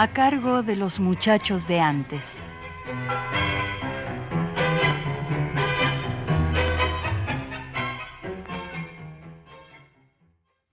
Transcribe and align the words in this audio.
A 0.00 0.14
cargo 0.14 0.62
de 0.62 0.76
los 0.76 0.98
muchachos 0.98 1.68
de 1.68 1.78
antes. 1.78 2.42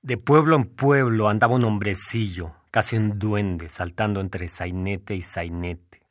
De 0.01 0.17
pueblo 0.17 0.55
en 0.55 0.63
pueblo 0.63 1.27
andaba 1.27 1.55
un 1.55 1.65
hombrecillo, 1.65 2.53
casi 2.71 2.95
un 2.95 3.19
duende, 3.19 3.67
saltando 3.67 4.21
entre 4.21 4.47
sainete 4.47 5.13
y 5.13 5.21
sainete. 5.21 6.03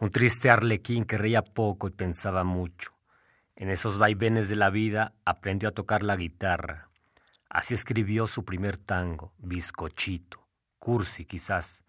Un 0.00 0.10
triste 0.10 0.50
arlequín 0.50 1.04
que 1.04 1.18
reía 1.18 1.42
poco 1.42 1.86
y 1.86 1.92
pensaba 1.92 2.42
mucho. 2.42 2.90
En 3.54 3.70
esos 3.70 3.98
vaivenes 3.98 4.48
de 4.48 4.56
la 4.56 4.70
vida 4.70 5.14
aprendió 5.24 5.68
a 5.68 5.72
tocar 5.72 6.02
la 6.02 6.16
guitarra. 6.16 6.88
Así 7.48 7.74
escribió 7.74 8.26
su 8.26 8.44
primer 8.44 8.78
tango, 8.78 9.32
Bizcochito, 9.38 10.44
cursi 10.80 11.24
quizás, 11.24 11.82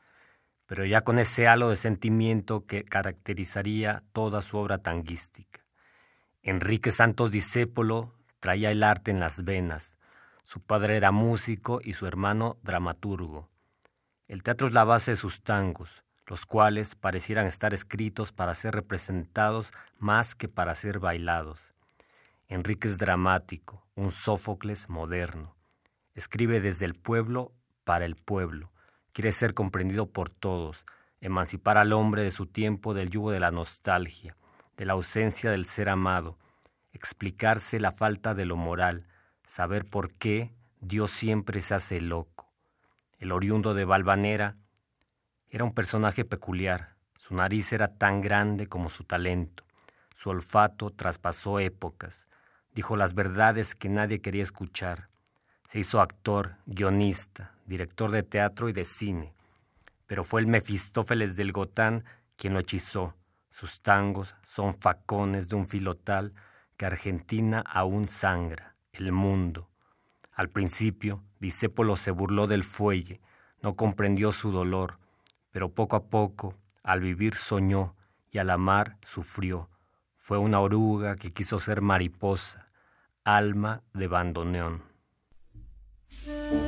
pero 0.73 0.85
ya 0.85 1.01
con 1.01 1.19
ese 1.19 1.47
halo 1.47 1.69
de 1.69 1.75
sentimiento 1.75 2.65
que 2.65 2.83
caracterizaría 2.83 4.01
toda 4.11 4.41
su 4.41 4.57
obra 4.57 4.79
tanguística. 4.79 5.63
Enrique 6.41 6.89
Santos 6.89 7.29
Discépolo 7.29 8.11
traía 8.39 8.71
el 8.71 8.81
arte 8.81 9.11
en 9.11 9.19
las 9.19 9.43
venas. 9.43 9.99
Su 10.43 10.61
padre 10.61 10.97
era 10.97 11.11
músico 11.11 11.79
y 11.83 11.93
su 11.93 12.07
hermano 12.07 12.57
dramaturgo. 12.63 13.51
El 14.27 14.41
teatro 14.41 14.65
es 14.65 14.73
la 14.73 14.83
base 14.83 15.11
de 15.11 15.17
sus 15.17 15.43
tangos, 15.43 16.03
los 16.25 16.47
cuales 16.47 16.95
parecieran 16.95 17.45
estar 17.45 17.75
escritos 17.75 18.31
para 18.31 18.55
ser 18.55 18.73
representados 18.73 19.73
más 19.99 20.33
que 20.33 20.47
para 20.47 20.73
ser 20.73 20.97
bailados. 20.97 21.71
Enrique 22.47 22.87
es 22.87 22.97
dramático, 22.97 23.85
un 23.93 24.09
Sófocles 24.09 24.89
moderno. 24.89 25.55
Escribe 26.15 26.61
desde 26.61 26.85
el 26.85 26.95
pueblo 26.95 27.51
para 27.83 28.05
el 28.05 28.15
pueblo 28.15 28.72
quiere 29.13 29.31
ser 29.31 29.53
comprendido 29.53 30.07
por 30.07 30.29
todos, 30.29 30.83
emancipar 31.21 31.77
al 31.77 31.93
hombre 31.93 32.23
de 32.23 32.31
su 32.31 32.47
tiempo 32.47 32.93
del 32.93 33.09
yugo 33.09 33.31
de 33.31 33.39
la 33.39 33.51
nostalgia, 33.51 34.35
de 34.75 34.85
la 34.85 34.93
ausencia 34.93 35.51
del 35.51 35.65
ser 35.65 35.87
amado, 35.87 36.37
explicarse 36.91 37.79
la 37.79 37.91
falta 37.91 38.33
de 38.33 38.45
lo 38.45 38.57
moral, 38.57 39.07
saber 39.45 39.85
por 39.85 40.13
qué 40.13 40.51
Dios 40.81 41.11
siempre 41.11 41.61
se 41.61 41.75
hace 41.75 42.01
loco. 42.01 42.51
El 43.19 43.31
oriundo 43.31 43.73
de 43.73 43.85
Valvanera 43.85 44.57
era 45.49 45.63
un 45.63 45.73
personaje 45.73 46.25
peculiar, 46.25 46.95
su 47.15 47.35
nariz 47.35 47.71
era 47.71 47.95
tan 47.95 48.19
grande 48.21 48.67
como 48.67 48.89
su 48.89 49.03
talento, 49.03 49.63
su 50.15 50.29
olfato 50.29 50.89
traspasó 50.89 51.59
épocas, 51.59 52.27
dijo 52.73 52.97
las 52.97 53.13
verdades 53.13 53.75
que 53.75 53.89
nadie 53.89 54.21
quería 54.21 54.43
escuchar, 54.43 55.09
se 55.73 55.79
hizo 55.79 56.01
actor, 56.01 56.57
guionista, 56.67 57.55
director 57.65 58.11
de 58.11 58.21
teatro 58.21 58.69
y 58.69 58.73
de 58.73 58.85
cine, 58.85 59.33
pero 60.05 60.23
fue 60.23 60.39
el 60.39 60.45
Mefistófeles 60.45 61.35
del 61.35 61.51
Gotán 61.51 62.03
quien 62.35 62.53
lo 62.53 62.59
hechizó. 62.59 63.15
Sus 63.49 63.81
tangos 63.81 64.35
son 64.43 64.75
facones 64.75 65.49
de 65.49 65.55
un 65.55 65.67
filo 65.67 65.95
tal 65.95 66.35
que 66.77 66.85
Argentina 66.85 67.63
aún 67.65 68.07
sangra, 68.07 68.75
el 68.91 69.11
mundo. 69.11 69.67
Al 70.33 70.47
principio, 70.47 71.23
Disépolo 71.39 71.95
se 71.95 72.11
burló 72.11 72.45
del 72.45 72.63
fuelle, 72.63 73.19
no 73.63 73.75
comprendió 73.75 74.31
su 74.31 74.51
dolor, 74.51 74.99
pero 75.49 75.69
poco 75.69 75.95
a 75.95 76.03
poco, 76.03 76.53
al 76.83 76.99
vivir 76.99 77.33
soñó 77.33 77.95
y 78.29 78.37
al 78.37 78.51
amar 78.51 78.97
sufrió. 79.03 79.71
Fue 80.19 80.37
una 80.37 80.59
oruga 80.59 81.15
que 81.15 81.33
quiso 81.33 81.57
ser 81.57 81.81
mariposa, 81.81 82.69
alma 83.23 83.81
de 83.95 84.07
bandoneón. 84.07 84.92
Mm-hmm. 86.25 86.62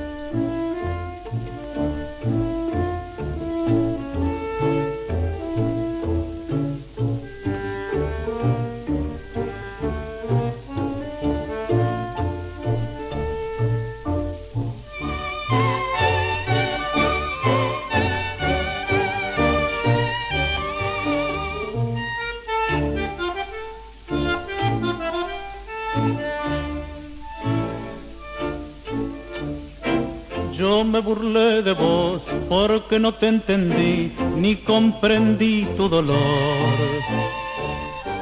Me 30.96 31.02
burlé 31.02 31.62
de 31.62 31.74
vos 31.74 32.22
porque 32.48 32.98
no 33.00 33.14
te 33.16 33.28
entendí 33.28 34.14
ni 34.38 34.56
comprendí 34.56 35.68
tu 35.76 35.90
dolor. 35.90 36.78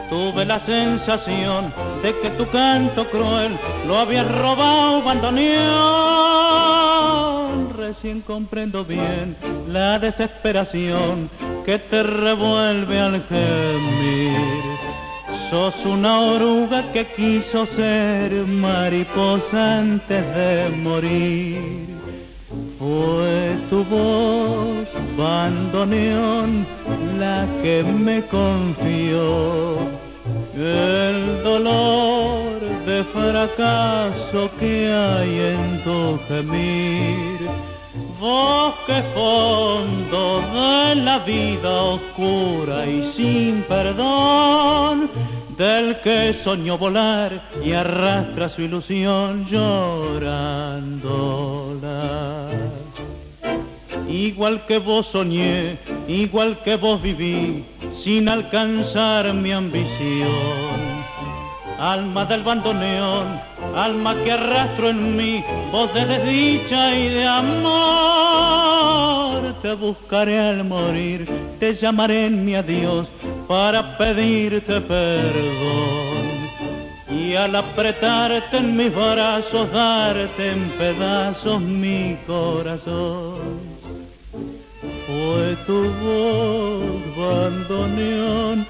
Tuve 0.09 0.43
la 0.43 0.59
sensación 0.65 1.71
de 2.01 2.17
que 2.19 2.31
tu 2.31 2.47
canto 2.49 3.07
cruel 3.11 3.55
lo 3.87 3.99
había 3.99 4.23
robado 4.23 5.03
bandoneón. 5.03 5.53
Recién 7.77 8.21
comprendo 8.21 8.83
bien 8.83 9.37
la 9.67 9.99
desesperación 9.99 11.29
que 11.67 11.77
te 11.77 12.01
revuelve 12.01 12.99
al 12.99 13.23
gemir. 13.29 14.63
Sos 15.51 15.75
una 15.85 16.21
oruga 16.21 16.91
que 16.91 17.05
quiso 17.13 17.67
ser 17.67 18.31
mariposa 18.47 19.77
antes 19.77 20.35
de 20.35 20.69
morir. 20.69 21.92
Fue 22.83 23.57
tu 23.69 23.79
voz, 23.85 24.87
bandoneón, 25.17 26.67
la 27.17 27.47
que 27.61 27.81
me 27.81 28.21
confió 28.27 29.77
el 30.53 31.41
dolor 31.45 32.59
de 32.85 33.05
fracaso 33.05 34.51
que 34.59 34.91
hay 34.91 35.39
en 35.53 35.81
tu 35.85 36.19
gemir. 36.27 37.39
Vos 38.19 38.73
que 38.85 39.01
fondo 39.15 40.41
de 40.53 40.95
la 40.95 41.19
vida 41.19 41.83
oscura 41.83 42.85
y 42.85 43.13
sin 43.15 43.61
perdón, 43.61 45.09
del 45.57 46.01
que 46.01 46.35
soñó 46.43 46.77
volar 46.77 47.49
y 47.63 47.71
arrastra 47.71 48.49
su 48.49 48.63
ilusión 48.63 49.45
llorándola. 49.45 50.73
Igual 54.13 54.65
que 54.67 54.77
vos 54.77 55.07
soñé, 55.07 55.79
igual 56.07 56.61
que 56.63 56.75
vos 56.75 57.01
viví, 57.01 57.65
sin 58.03 58.29
alcanzar 58.29 59.33
mi 59.33 59.51
ambición. 59.51 60.29
Alma 61.79 62.23
del 62.25 62.43
bandoneón, 62.43 63.41
alma 63.75 64.13
que 64.23 64.33
arrastro 64.33 64.89
en 64.91 65.17
mí, 65.17 65.43
voz 65.71 65.91
de 65.95 66.05
desdicha 66.05 66.95
y 66.95 67.09
de 67.09 67.25
amor. 67.25 67.71
Te 69.63 69.73
buscaré 69.73 70.37
al 70.37 70.63
morir, 70.63 71.27
te 71.59 71.75
llamaré 71.75 72.27
en 72.27 72.45
mi 72.45 72.53
adiós 72.53 73.07
para 73.47 73.97
pedirte 73.97 74.79
perdón. 74.79 76.21
Y 77.09 77.33
al 77.33 77.55
apretarte 77.55 78.57
en 78.57 78.75
mis 78.75 78.93
brazos, 78.93 79.71
darte 79.71 80.51
en 80.51 80.69
pedazos 80.77 81.59
mi 81.59 82.15
corazón 82.27 83.72
fue 85.05 85.55
tu 85.65 85.89
voz, 86.03 87.17
bandoneón, 87.17 88.65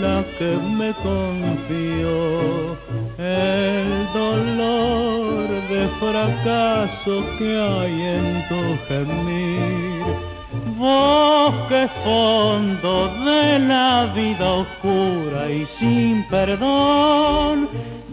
la 0.00 0.24
que 0.38 0.56
me 0.78 0.92
confió 0.94 2.76
el 3.18 4.12
dolor 4.12 5.48
de 5.70 5.88
fracaso 6.00 7.24
que 7.38 7.60
hay 7.60 8.02
en 8.02 8.48
tu 8.48 8.62
gemir. 8.88 10.36
Vos 10.78 11.52
que 11.68 11.88
fondo 12.04 13.08
de 13.24 13.58
la 13.58 14.12
vida 14.14 14.52
oscura 14.52 15.50
y 15.50 15.66
sin 15.78 16.26
perdón, 16.28 17.68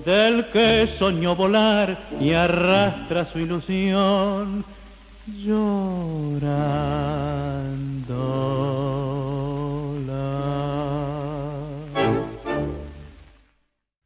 del 0.06 0.50
que 0.52 0.90
soñó 0.98 1.36
volar 1.36 2.08
y 2.20 2.32
arrastra 2.32 3.30
su 3.32 3.40
ilusión. 3.40 4.64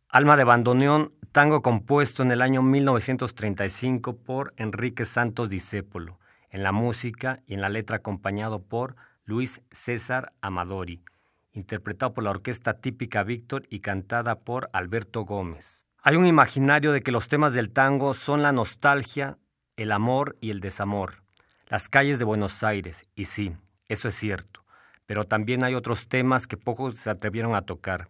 Alma 0.10 0.38
de 0.38 0.44
Bandoneón, 0.44 1.14
tango 1.32 1.64
compuesto 1.64 2.22
en 2.22 2.30
el 2.30 2.44
año 2.44 2.62
1935 2.62 4.18
por 4.18 4.54
Enrique 4.58 5.06
Santos 5.06 5.50
Discépolo, 5.50 6.20
en 6.52 6.62
la 6.62 6.72
música 6.72 7.40
y 7.48 7.56
en 7.56 7.62
la 7.62 7.70
letra 7.70 7.96
acompañado 7.98 8.62
por 8.62 8.96
Luis 9.26 9.64
César 9.72 10.34
Amadori, 10.42 11.04
interpretado 11.52 12.14
por 12.14 12.26
la 12.26 12.30
orquesta 12.30 12.76
típica 12.76 13.24
Víctor 13.24 13.64
y 13.72 13.80
cantada 13.80 14.42
por 14.42 14.70
Alberto 14.72 15.26
Gómez. 15.26 15.88
Hay 16.04 16.16
un 16.16 16.28
imaginario 16.28 16.92
de 16.92 17.02
que 17.02 17.12
los 17.12 17.28
temas 17.28 17.54
del 17.54 17.72
tango 17.72 18.14
son 18.14 18.44
la 18.44 18.52
nostalgia, 18.52 19.40
el 19.78 19.92
amor 19.92 20.36
y 20.42 20.50
el 20.50 20.60
desamor, 20.60 21.22
las 21.68 21.88
calles 21.88 22.18
de 22.18 22.26
Buenos 22.26 22.64
Aires, 22.64 23.06
y 23.16 23.26
sí, 23.26 23.56
eso 23.88 24.08
es 24.08 24.16
cierto, 24.16 24.66
pero 25.06 25.24
también 25.24 25.64
hay 25.64 25.76
otros 25.76 26.08
temas 26.08 26.48
que 26.48 26.58
pocos 26.58 26.96
se 26.96 27.12
atrevieron 27.12 27.56
a 27.56 27.62
tocar, 27.62 28.10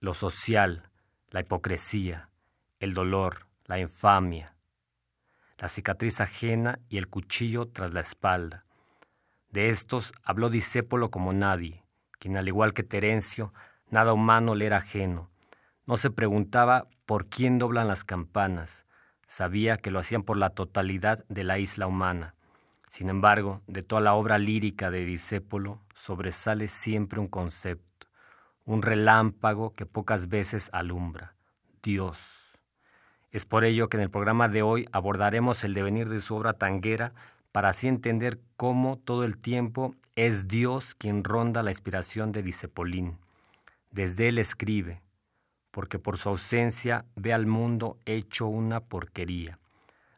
lo 0.00 0.12
social, 0.12 0.90
la 1.30 1.40
hipocresía, 1.40 2.28
el 2.80 2.92
dolor, 2.92 3.46
la 3.64 3.78
infamia, 3.78 4.54
la 5.58 5.68
cicatriz 5.68 6.20
ajena 6.20 6.78
y 6.90 6.98
el 6.98 7.08
cuchillo 7.08 7.66
tras 7.66 7.94
la 7.94 8.00
espalda. 8.00 8.66
De 9.50 9.70
estos 9.70 10.12
habló 10.22 10.50
Disépolo 10.50 11.10
como 11.10 11.32
nadie, 11.32 11.82
quien 12.18 12.36
al 12.36 12.46
igual 12.46 12.74
que 12.74 12.82
Terencio, 12.82 13.54
nada 13.88 14.12
humano 14.12 14.54
le 14.54 14.66
era 14.66 14.78
ajeno. 14.78 15.30
No 15.86 15.96
se 15.96 16.10
preguntaba 16.10 16.88
por 17.06 17.26
quién 17.28 17.58
doblan 17.58 17.88
las 17.88 18.04
campanas, 18.04 18.85
sabía 19.26 19.76
que 19.78 19.90
lo 19.90 19.98
hacían 19.98 20.22
por 20.22 20.36
la 20.36 20.50
totalidad 20.50 21.24
de 21.28 21.44
la 21.44 21.58
isla 21.58 21.86
humana. 21.86 22.34
Sin 22.90 23.08
embargo, 23.08 23.62
de 23.66 23.82
toda 23.82 24.00
la 24.00 24.14
obra 24.14 24.38
lírica 24.38 24.90
de 24.90 25.04
Disépolo 25.04 25.82
sobresale 25.94 26.68
siempre 26.68 27.20
un 27.20 27.28
concepto, 27.28 28.06
un 28.64 28.82
relámpago 28.82 29.72
que 29.72 29.86
pocas 29.86 30.28
veces 30.28 30.70
alumbra, 30.72 31.34
Dios. 31.82 32.58
Es 33.30 33.44
por 33.44 33.64
ello 33.64 33.88
que 33.88 33.96
en 33.96 34.02
el 34.04 34.10
programa 34.10 34.48
de 34.48 34.62
hoy 34.62 34.88
abordaremos 34.92 35.62
el 35.64 35.74
devenir 35.74 36.08
de 36.08 36.20
su 36.20 36.34
obra 36.36 36.54
tanguera 36.54 37.12
para 37.52 37.70
así 37.70 37.88
entender 37.88 38.40
cómo 38.56 38.98
todo 38.98 39.24
el 39.24 39.36
tiempo 39.36 39.94
es 40.14 40.48
Dios 40.48 40.94
quien 40.94 41.24
ronda 41.24 41.62
la 41.62 41.70
inspiración 41.70 42.32
de 42.32 42.42
Disepolín. 42.42 43.18
Desde 43.90 44.28
él 44.28 44.38
escribe, 44.38 45.02
porque 45.76 45.98
por 45.98 46.16
su 46.16 46.30
ausencia 46.30 47.04
ve 47.16 47.34
al 47.34 47.44
mundo 47.44 47.98
hecho 48.06 48.46
una 48.46 48.80
porquería. 48.80 49.58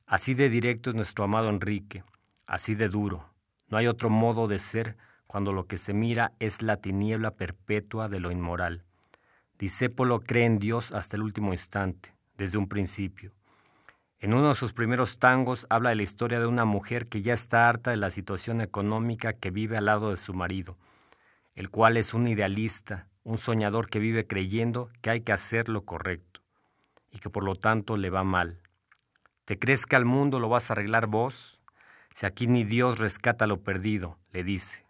Así 0.06 0.34
de 0.34 0.49
directo 0.49 0.90
es 0.90 0.94
nuestro 0.94 1.25
amado 1.25 1.49
Enrique, 1.49 2.05
así 2.46 2.76
de 2.76 2.88
duro. 2.88 3.28
No 3.66 3.76
hay 3.76 3.88
otro 3.88 4.08
modo 4.08 4.46
de 4.46 4.60
ser 4.60 4.96
cuando 5.26 5.52
lo 5.52 5.66
que 5.66 5.76
se 5.76 5.93
mira 5.93 6.31
es 6.38 6.62
la 6.62 6.76
tiniebla 6.76 7.32
perpetua 7.32 8.08
de 8.08 8.20
lo 8.20 8.31
inmoral. 8.31 8.84
Disépolo 9.58 10.20
cree 10.20 10.44
en 10.44 10.60
Dios 10.60 10.93
hasta 10.93 11.16
el 11.16 11.25
último 11.25 11.52
instante, 11.52 12.14
desde 12.37 12.56
un 12.56 12.69
principio. 12.69 13.32
En 14.20 14.34
uno 14.34 14.50
de 14.50 14.55
sus 14.55 14.72
primeros 14.72 15.19
tangos 15.19 15.66
habla 15.70 15.90
de 15.90 15.96
la 15.96 16.05
historia 16.05 16.38
de 16.38 16.46
una 16.46 16.66
mujer 16.66 17.08
que 17.08 17.20
ya 17.20 17.34
está 17.34 17.69
harta 17.69 17.90
de 17.90 17.96
la 17.96 18.10
situación 18.10 18.60
económica 18.60 19.32
que 19.32 19.50
vive 19.50 19.76
al 19.76 19.87
lado 19.87 20.10
de 20.10 20.19
su 20.19 20.34
marido, 20.34 20.76
el 21.56 21.69
cual 21.69 21.96
es 21.96 22.14
un 22.14 22.28
idealista, 22.28 23.07
un 23.25 23.38
soñador 23.38 23.88
que 23.88 23.99
vive 23.99 24.26
creyendo 24.26 24.91
que 25.03 25.11
hay 25.11 25.20
que 25.20 25.32
hacer 25.32 25.69
lo 25.69 25.85
correcto 25.85 26.41
y 27.11 27.19
que 27.19 27.31
por 27.31 27.44
lo 27.44 27.55
tanto 27.55 27.97
le 27.97 28.11
va 28.11 28.25
mal. 28.25 28.61
¿Te 29.44 29.59
crees 29.59 29.87
que 29.87 29.97
al 29.97 30.05
mundo 30.05 30.41
lo 30.41 30.49
vas 30.49 30.70
a 30.70 30.75
arreglar 30.75 31.06
vos? 31.06 31.61
Si 32.15 32.26
aquí 32.26 32.47
ni 32.47 32.65
Dios 32.65 32.99
rescata 32.99 33.47
lo 33.47 33.62
perdido, 33.62 34.19
le 34.32 34.44
dice. 34.44 34.85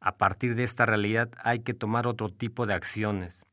A 0.00 0.16
partir 0.16 0.54
de 0.54 0.62
esta 0.62 0.86
realidad 0.86 1.30
hay 1.42 1.60
que 1.60 1.74
tomar 1.74 2.06
otro 2.06 2.28
tipo 2.28 2.66
de 2.66 2.74
acciones, 2.74 3.44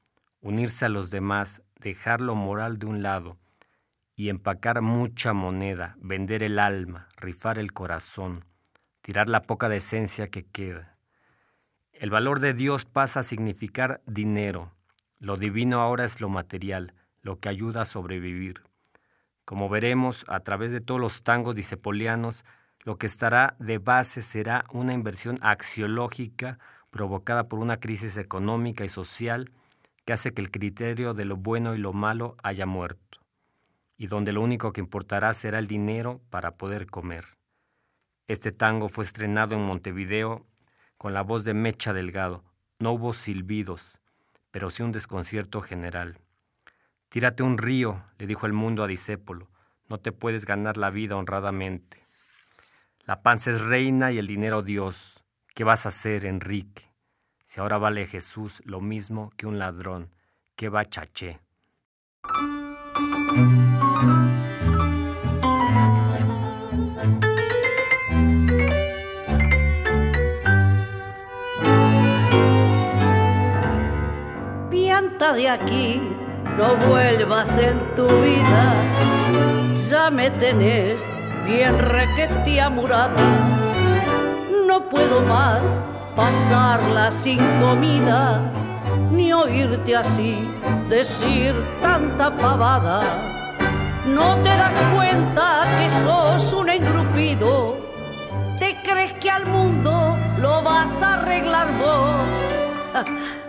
unirse 0.41 0.85
a 0.85 0.89
los 0.89 1.09
demás, 1.09 1.61
dejar 1.79 2.21
lo 2.21 2.35
moral 2.35 2.77
de 2.77 2.85
un 2.85 3.01
lado 3.01 3.37
y 4.15 4.29
empacar 4.29 4.81
mucha 4.81 5.33
moneda, 5.33 5.95
vender 5.99 6.43
el 6.43 6.59
alma, 6.59 7.07
rifar 7.17 7.57
el 7.57 7.71
corazón, 7.73 8.45
tirar 9.01 9.29
la 9.29 9.41
poca 9.41 9.67
decencia 9.69 10.27
que 10.27 10.43
queda. 10.43 10.97
El 12.01 12.09
valor 12.09 12.39
de 12.39 12.55
Dios 12.55 12.85
pasa 12.85 13.19
a 13.19 13.23
significar 13.23 14.01
dinero. 14.07 14.71
Lo 15.19 15.37
divino 15.37 15.81
ahora 15.81 16.03
es 16.03 16.19
lo 16.19 16.29
material, 16.29 16.95
lo 17.21 17.39
que 17.39 17.47
ayuda 17.47 17.83
a 17.83 17.85
sobrevivir. 17.85 18.63
Como 19.45 19.69
veremos, 19.69 20.25
a 20.27 20.39
través 20.39 20.71
de 20.71 20.81
todos 20.81 20.99
los 20.99 21.21
tangos 21.21 21.53
disepolianos, 21.53 22.43
lo 22.79 22.97
que 22.97 23.05
estará 23.05 23.55
de 23.59 23.77
base 23.77 24.23
será 24.23 24.65
una 24.73 24.93
inversión 24.93 25.37
axiológica 25.41 26.57
provocada 26.89 27.47
por 27.47 27.59
una 27.59 27.77
crisis 27.77 28.17
económica 28.17 28.83
y 28.83 28.89
social 28.89 29.51
que 30.03 30.13
hace 30.13 30.33
que 30.33 30.41
el 30.41 30.49
criterio 30.49 31.13
de 31.13 31.25
lo 31.25 31.35
bueno 31.37 31.75
y 31.75 31.77
lo 31.77 31.93
malo 31.93 32.35
haya 32.41 32.65
muerto, 32.65 33.19
y 33.95 34.07
donde 34.07 34.31
lo 34.31 34.41
único 34.41 34.73
que 34.73 34.81
importará 34.81 35.33
será 35.33 35.59
el 35.59 35.67
dinero 35.67 36.19
para 36.31 36.55
poder 36.55 36.87
comer. 36.87 37.37
Este 38.27 38.51
tango 38.51 38.89
fue 38.89 39.03
estrenado 39.03 39.53
en 39.53 39.61
Montevideo 39.61 40.47
con 41.01 41.15
la 41.15 41.23
voz 41.23 41.43
de 41.43 41.55
Mecha 41.55 41.93
Delgado. 41.93 42.43
No 42.77 42.91
hubo 42.91 43.11
silbidos, 43.11 43.97
pero 44.51 44.69
sí 44.69 44.83
un 44.83 44.91
desconcierto 44.91 45.59
general. 45.59 46.19
Tírate 47.09 47.41
un 47.41 47.57
río, 47.57 48.03
le 48.19 48.27
dijo 48.27 48.45
el 48.45 48.53
mundo 48.53 48.83
a 48.83 48.87
Disépolo, 48.87 49.49
no 49.89 49.97
te 49.97 50.11
puedes 50.11 50.45
ganar 50.45 50.77
la 50.77 50.91
vida 50.91 51.15
honradamente. 51.15 52.05
La 53.05 53.23
panza 53.23 53.49
es 53.49 53.61
reina 53.61 54.11
y 54.11 54.19
el 54.19 54.27
dinero 54.27 54.61
Dios. 54.61 55.25
¿Qué 55.55 55.63
vas 55.63 55.87
a 55.87 55.89
hacer, 55.89 56.23
Enrique? 56.23 56.93
Si 57.45 57.59
ahora 57.59 57.79
vale 57.79 58.05
Jesús 58.05 58.61
lo 58.63 58.79
mismo 58.79 59.31
que 59.37 59.47
un 59.47 59.57
ladrón, 59.57 60.13
¿qué 60.55 60.69
va 60.69 60.85
chaché? 60.85 61.39
De 75.29 75.47
aquí, 75.47 76.01
no 76.57 76.75
vuelvas 76.87 77.55
en 77.59 77.79
tu 77.95 78.07
vida. 78.07 78.73
Ya 79.87 80.09
me 80.09 80.31
tenés 80.31 80.99
bien 81.45 81.77
requeteamurada. 81.77 83.21
No 84.67 84.89
puedo 84.89 85.21
más 85.21 85.61
pasarla 86.15 87.11
sin 87.11 87.37
comida, 87.61 88.41
ni 89.11 89.31
oírte 89.31 89.95
así 89.95 90.49
decir 90.89 91.53
tanta 91.83 92.35
pavada. 92.35 93.01
No 94.07 94.35
te 94.37 94.49
das 94.49 94.73
cuenta 94.95 95.65
que 95.77 95.89
sos 96.03 96.51
un 96.51 96.67
engrupido, 96.69 97.77
te 98.57 98.75
crees 98.83 99.13
que 99.13 99.29
al 99.29 99.45
mundo 99.45 100.17
lo 100.39 100.63
vas 100.63 101.01
a 101.03 101.13
arreglar 101.13 101.67
vos. 101.79 102.50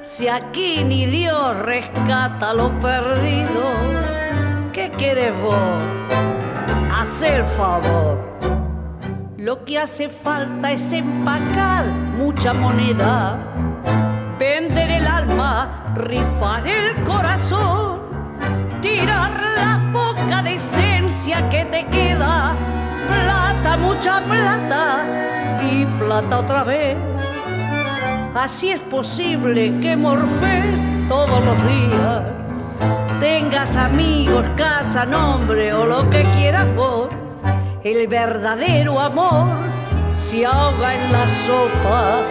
Si 0.02 0.28
aquí 0.28 0.84
ni 0.84 1.06
Dios 1.06 1.58
rescata 1.60 2.52
lo 2.54 2.70
perdido, 2.80 3.64
¿qué 4.72 4.90
quieres 4.90 5.32
vos? 5.40 5.56
Hacer 6.92 7.44
favor. 7.56 8.18
Lo 9.36 9.64
que 9.64 9.78
hace 9.78 10.08
falta 10.08 10.70
es 10.70 10.92
empacar 10.92 11.86
mucha 11.86 12.52
moneda, 12.52 13.38
vender 14.38 14.90
el 14.90 15.06
alma, 15.06 15.92
rifar 15.96 16.66
el 16.66 17.02
corazón, 17.02 18.02
tirar 18.80 19.32
la 19.56 19.90
poca 19.92 20.42
decencia 20.42 21.48
que 21.48 21.64
te 21.64 21.84
queda, 21.86 22.54
plata, 23.08 23.76
mucha 23.78 24.20
plata 24.20 25.04
y 25.62 25.84
plata 25.98 26.38
otra 26.38 26.62
vez 26.62 26.96
Así 28.34 28.70
es 28.70 28.80
posible 28.80 29.78
que 29.80 29.94
morfes 29.94 30.64
todos 31.06 31.44
los 31.44 31.56
días. 31.66 32.22
Tengas 33.20 33.76
amigos, 33.76 34.46
casa, 34.56 35.04
nombre 35.04 35.74
o 35.74 35.84
lo 35.84 36.08
que 36.08 36.22
quieras 36.30 36.66
vos. 36.74 37.10
El 37.84 38.06
verdadero 38.06 38.98
amor 38.98 39.48
se 40.14 40.46
ahoga 40.46 40.94
en 40.94 41.12
la 41.12 41.26
sopa. 41.26 42.22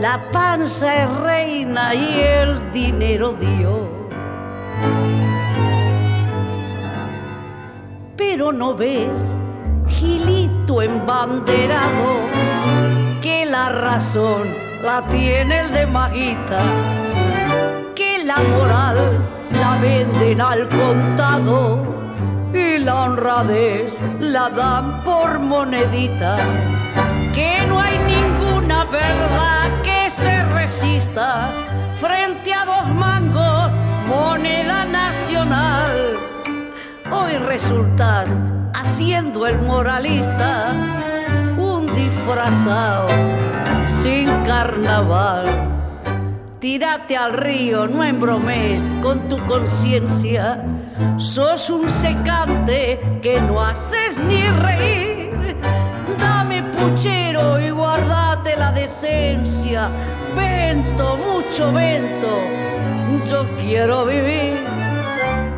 La 0.00 0.30
panza 0.32 1.02
es 1.02 1.10
reina 1.20 1.94
y 1.94 2.20
el 2.20 2.72
dinero 2.72 3.34
Dios. 3.34 3.86
Pero 8.16 8.50
no 8.50 8.74
ves, 8.74 9.10
Gilito 9.88 10.80
embanderado, 10.80 12.16
que 13.20 13.44
la 13.44 13.68
razón 13.68 14.69
la 14.82 15.02
tiene 15.10 15.60
el 15.60 15.72
de 15.72 15.86
Majita, 15.86 16.60
que 17.94 18.24
la 18.24 18.38
moral 18.38 18.96
la 19.50 19.78
venden 19.82 20.40
al 20.40 20.68
contado 20.68 21.82
y 22.54 22.78
la 22.78 23.02
honradez 23.02 23.94
la 24.20 24.48
dan 24.48 25.04
por 25.04 25.38
monedita, 25.38 26.36
que 27.34 27.58
no 27.68 27.78
hay 27.78 27.98
ninguna 27.98 28.84
verdad 28.86 29.82
que 29.82 30.08
se 30.08 30.44
resista 30.54 31.50
frente 31.96 32.54
a 32.54 32.64
dos 32.64 32.88
mangos, 32.88 33.70
moneda 34.08 34.86
nacional. 34.86 36.18
Hoy 37.12 37.36
resultas 37.36 38.30
haciendo 38.72 39.46
el 39.46 39.60
moralista, 39.60 40.72
un 41.58 41.94
disfrazado 41.94 43.08
sin 44.02 44.28
carnaval. 44.44 45.46
Tírate 46.58 47.16
al 47.16 47.32
río, 47.32 47.86
no 47.86 48.04
embromes 48.04 48.82
con 49.02 49.28
tu 49.28 49.38
conciencia. 49.46 50.62
Sos 51.16 51.70
un 51.70 51.88
secante 51.88 53.00
que 53.22 53.40
no 53.40 53.60
haces 53.62 54.16
ni 54.28 54.42
reír. 54.42 55.56
Dame 56.18 56.62
puchero 56.62 57.58
y 57.60 57.70
guardate 57.70 58.56
la 58.56 58.72
decencia. 58.72 59.88
Vento, 60.36 61.16
mucho 61.16 61.72
vento, 61.72 62.28
yo 63.28 63.46
quiero 63.56 64.04
vivir. 64.04 64.58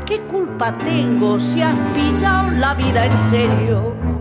¿Qué 0.06 0.20
culpa 0.20 0.76
tengo 0.78 1.38
si 1.40 1.62
has 1.62 1.76
pillado 1.94 2.50
la 2.52 2.74
vida 2.74 3.06
en 3.06 3.18
serio? 3.30 4.11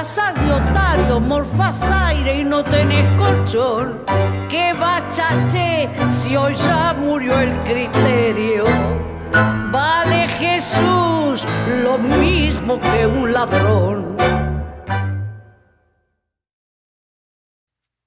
Pasas 0.00 0.34
de 0.34 0.50
otario, 0.50 1.20
morfas 1.20 1.82
aire 1.82 2.40
y 2.40 2.42
no 2.42 2.64
tenés 2.64 3.06
colchón. 3.18 4.02
¡Qué 4.48 4.72
bachache 4.72 5.90
si 6.10 6.34
hoy 6.34 6.54
ya 6.54 6.94
murió 6.94 7.38
el 7.38 7.52
criterio! 7.64 8.64
Vale 9.70 10.26
Jesús 10.26 11.44
lo 11.84 11.98
mismo 11.98 12.80
que 12.80 13.06
un 13.06 13.30
ladrón. 13.30 14.16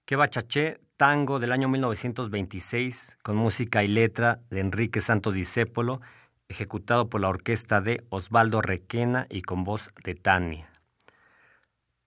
¡Qué 0.03 0.15
bachaché! 0.15 0.79
Tango 0.97 1.37
del 1.37 1.51
año 1.51 1.67
1926 1.67 3.19
con 3.21 3.35
música 3.35 3.83
y 3.83 3.87
letra 3.87 4.39
de 4.49 4.61
Enrique 4.61 4.99
Santos 4.99 5.35
Discépolo 5.35 6.01
ejecutado 6.47 7.07
por 7.07 7.21
la 7.21 7.29
orquesta 7.29 7.81
de 7.81 8.03
Osvaldo 8.09 8.63
Requena 8.63 9.27
y 9.29 9.43
con 9.43 9.63
voz 9.63 9.91
de 10.03 10.15
Tania. 10.15 10.72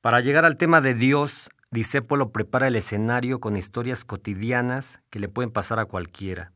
Para 0.06 0.20
llegar 0.20 0.44
al 0.44 0.56
tema 0.56 0.80
de 0.80 0.94
Dios, 0.94 1.50
Disépolo 1.72 2.30
prepara 2.30 2.68
el 2.68 2.76
escenario 2.76 3.40
con 3.40 3.56
historias 3.56 4.04
cotidianas 4.04 5.00
que 5.10 5.18
le 5.18 5.28
pueden 5.28 5.50
pasar 5.50 5.80
a 5.80 5.86
cualquiera, 5.86 6.52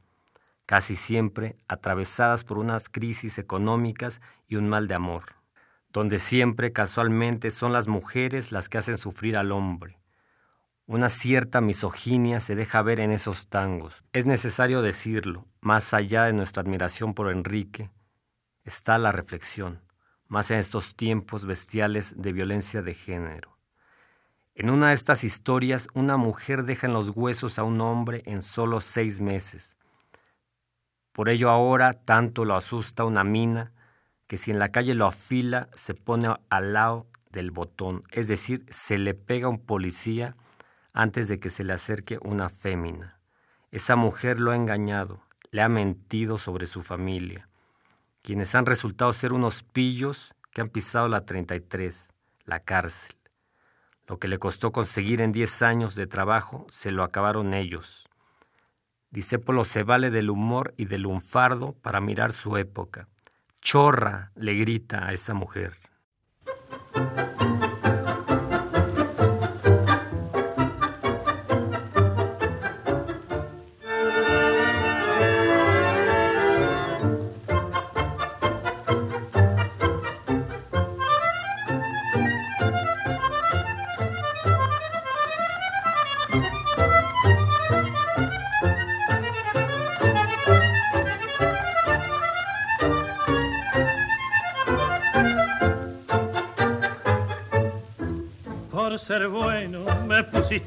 casi 0.67 0.95
siempre 0.95 1.57
atravesadas 1.67 2.45
por 2.45 2.59
unas 2.59 2.89
crisis 2.89 3.39
económicas 3.39 4.21
y 4.47 4.55
un 4.55 4.69
mal 4.69 4.87
de 4.87 4.95
amor, 4.95 5.35
donde 5.93 6.21
siempre 6.21 6.71
casualmente 6.73 7.51
son 7.51 7.73
las 7.73 7.89
mujeres 7.89 8.53
las 8.53 8.69
que 8.69 8.79
hacen 8.79 8.97
sufrir 8.97 9.37
al 9.37 9.51
hombre. 9.51 9.99
Una 10.87 11.09
cierta 11.09 11.61
misoginia 11.61 12.39
se 12.39 12.55
deja 12.55 12.83
ver 12.83 13.01
en 13.01 13.11
esos 13.11 13.49
tangos. 13.49 14.05
Es 14.13 14.27
necesario 14.27 14.81
decirlo, 14.81 15.45
más 15.61 15.93
allá 15.93 16.23
de 16.27 16.35
nuestra 16.35 16.63
admiración 16.63 17.15
por 17.15 17.29
Enrique, 17.29 17.91
está 18.63 18.97
la 18.97 19.11
reflexión, 19.11 19.81
más 20.31 20.51
en 20.53 20.59
estos 20.59 20.95
tiempos 20.95 21.45
bestiales 21.45 22.15
de 22.17 22.33
violencia 22.33 22.81
de 22.81 22.95
género. 22.95 23.59
En 24.55 24.71
una 24.71 24.89
de 24.89 24.95
estas 24.95 25.25
historias, 25.25 25.89
una 25.93 26.17
mujer 26.17 26.65
deja 26.65 26.87
en 26.87 26.93
los 26.93 27.11
huesos 27.11 27.59
a 27.59 27.65
un 27.65 27.81
hombre 27.81 28.23
en 28.27 28.41
solo 28.41 28.81
seis 28.81 29.21
meses. 29.21 29.77
Por 31.13 31.29
ello 31.29 31.51
ahora 31.51 31.93
tanto 31.93 32.45
lo 32.45 32.55
asusta 32.55 33.05
una 33.05 33.25
mina 33.25 33.73
que 34.29 34.39
si 34.39 34.53
en 34.53 34.61
la 34.61 34.71
calle 34.71 34.95
lo 34.95 35.07
afila 35.07 35.69
se 35.75 35.95
pone 35.95 36.29
al 36.49 36.73
lado 36.73 37.09
del 37.33 37.51
botón, 37.51 38.03
es 38.13 38.29
decir, 38.29 38.65
se 38.71 38.99
le 38.99 39.15
pega 39.15 39.47
a 39.47 39.51
un 39.51 39.59
policía 39.59 40.37
antes 40.93 41.27
de 41.27 41.41
que 41.41 41.51
se 41.51 41.65
le 41.65 41.73
acerque 41.73 42.19
una 42.23 42.49
fémina. 42.49 43.19
Esa 43.73 43.97
mujer 43.97 44.39
lo 44.39 44.53
ha 44.53 44.57
engañado, 44.57 45.21
le 45.51 45.63
ha 45.63 45.69
mentido 45.69 46.39
sobre 46.39 46.67
su 46.67 46.83
familia, 46.83 47.49
quienes 48.23 48.55
han 48.55 48.67
resultado 48.67 49.13
ser 49.13 49.33
unos 49.33 49.63
pillos 49.63 50.35
que 50.53 50.61
han 50.61 50.69
pisado 50.69 51.09
la 51.09 51.25
33, 51.25 52.09
la 52.45 52.61
cárcel. 52.61 53.17
Lo 54.07 54.19
que 54.19 54.29
le 54.29 54.39
costó 54.39 54.73
conseguir 54.73 55.21
en 55.21 55.33
10 55.33 55.63
años 55.63 55.95
de 55.95 56.07
trabajo, 56.07 56.67
se 56.71 56.91
lo 56.91 57.05
acabaron 57.05 57.55
ellos. 57.55 58.09
Disépolo 59.11 59.65
se 59.65 59.83
vale 59.83 60.11
del 60.11 60.31
humor 60.31 60.75
y 60.77 60.85
del 60.87 61.03
lunfardo 61.03 61.73
para 61.73 62.01
mirar 62.01 62.33
su 62.33 62.57
época. 62.57 63.09
Chorra, 63.61 64.33
le 64.35 64.55
grita 64.55 65.07
a 65.07 65.13
esa 65.13 65.35
mujer. 65.35 65.77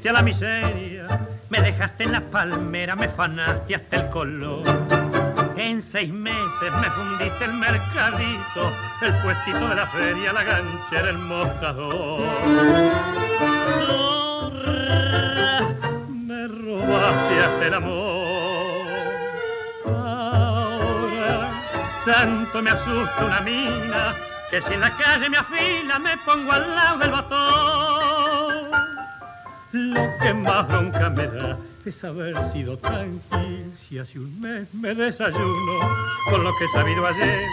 Me 0.04 0.08
pusiste 0.08 0.08
a 0.08 0.12
la 0.12 0.22
miseria, 0.22 1.06
me 1.48 1.60
dejaste 1.60 2.04
en 2.04 2.12
la 2.12 2.20
palmera, 2.20 2.94
me 2.94 3.08
fanaste 3.08 3.74
hasta 3.74 3.96
el 3.96 4.10
color. 4.10 4.62
En 5.56 5.80
seis 5.80 6.12
meses 6.12 6.72
me 6.80 6.90
fundiste 6.90 7.44
el 7.44 7.54
mercadito, 7.54 8.72
el 9.00 9.14
puestito 9.22 9.68
de 9.68 9.74
la 9.74 9.86
feria, 9.86 10.32
la 10.32 10.44
ganchera, 10.44 11.10
el 11.10 11.18
mostrador. 11.18 12.20
me 16.10 16.48
robaste 16.48 17.44
hasta 17.44 17.66
el 17.66 17.74
amor. 17.74 18.86
Ahora 19.86 21.50
tanto 22.04 22.62
me 22.62 22.70
asusta 22.70 23.24
una 23.24 23.40
mina 23.40 24.14
que 24.50 24.60
si 24.60 24.74
en 24.74 24.80
la 24.80 24.90
calle 24.96 25.30
me 25.30 25.38
afila 25.38 25.98
me 25.98 26.16
pongo 26.18 26.52
al 26.52 26.74
lado 26.74 26.98
del 26.98 27.10
botón. 27.10 28.33
Lo 29.74 30.16
que 30.18 30.32
más 30.32 30.68
bronca 30.68 31.10
me 31.10 31.26
da 31.26 31.58
es 31.84 32.04
haber 32.04 32.36
sido 32.52 32.78
tan 32.78 33.20
si 33.76 33.98
hace 33.98 34.20
un 34.20 34.40
mes 34.40 34.72
me 34.72 34.94
desayuno 34.94 35.80
con 36.30 36.44
lo 36.44 36.56
que 36.56 36.66
he 36.66 36.68
sabido 36.68 37.04
ayer. 37.04 37.44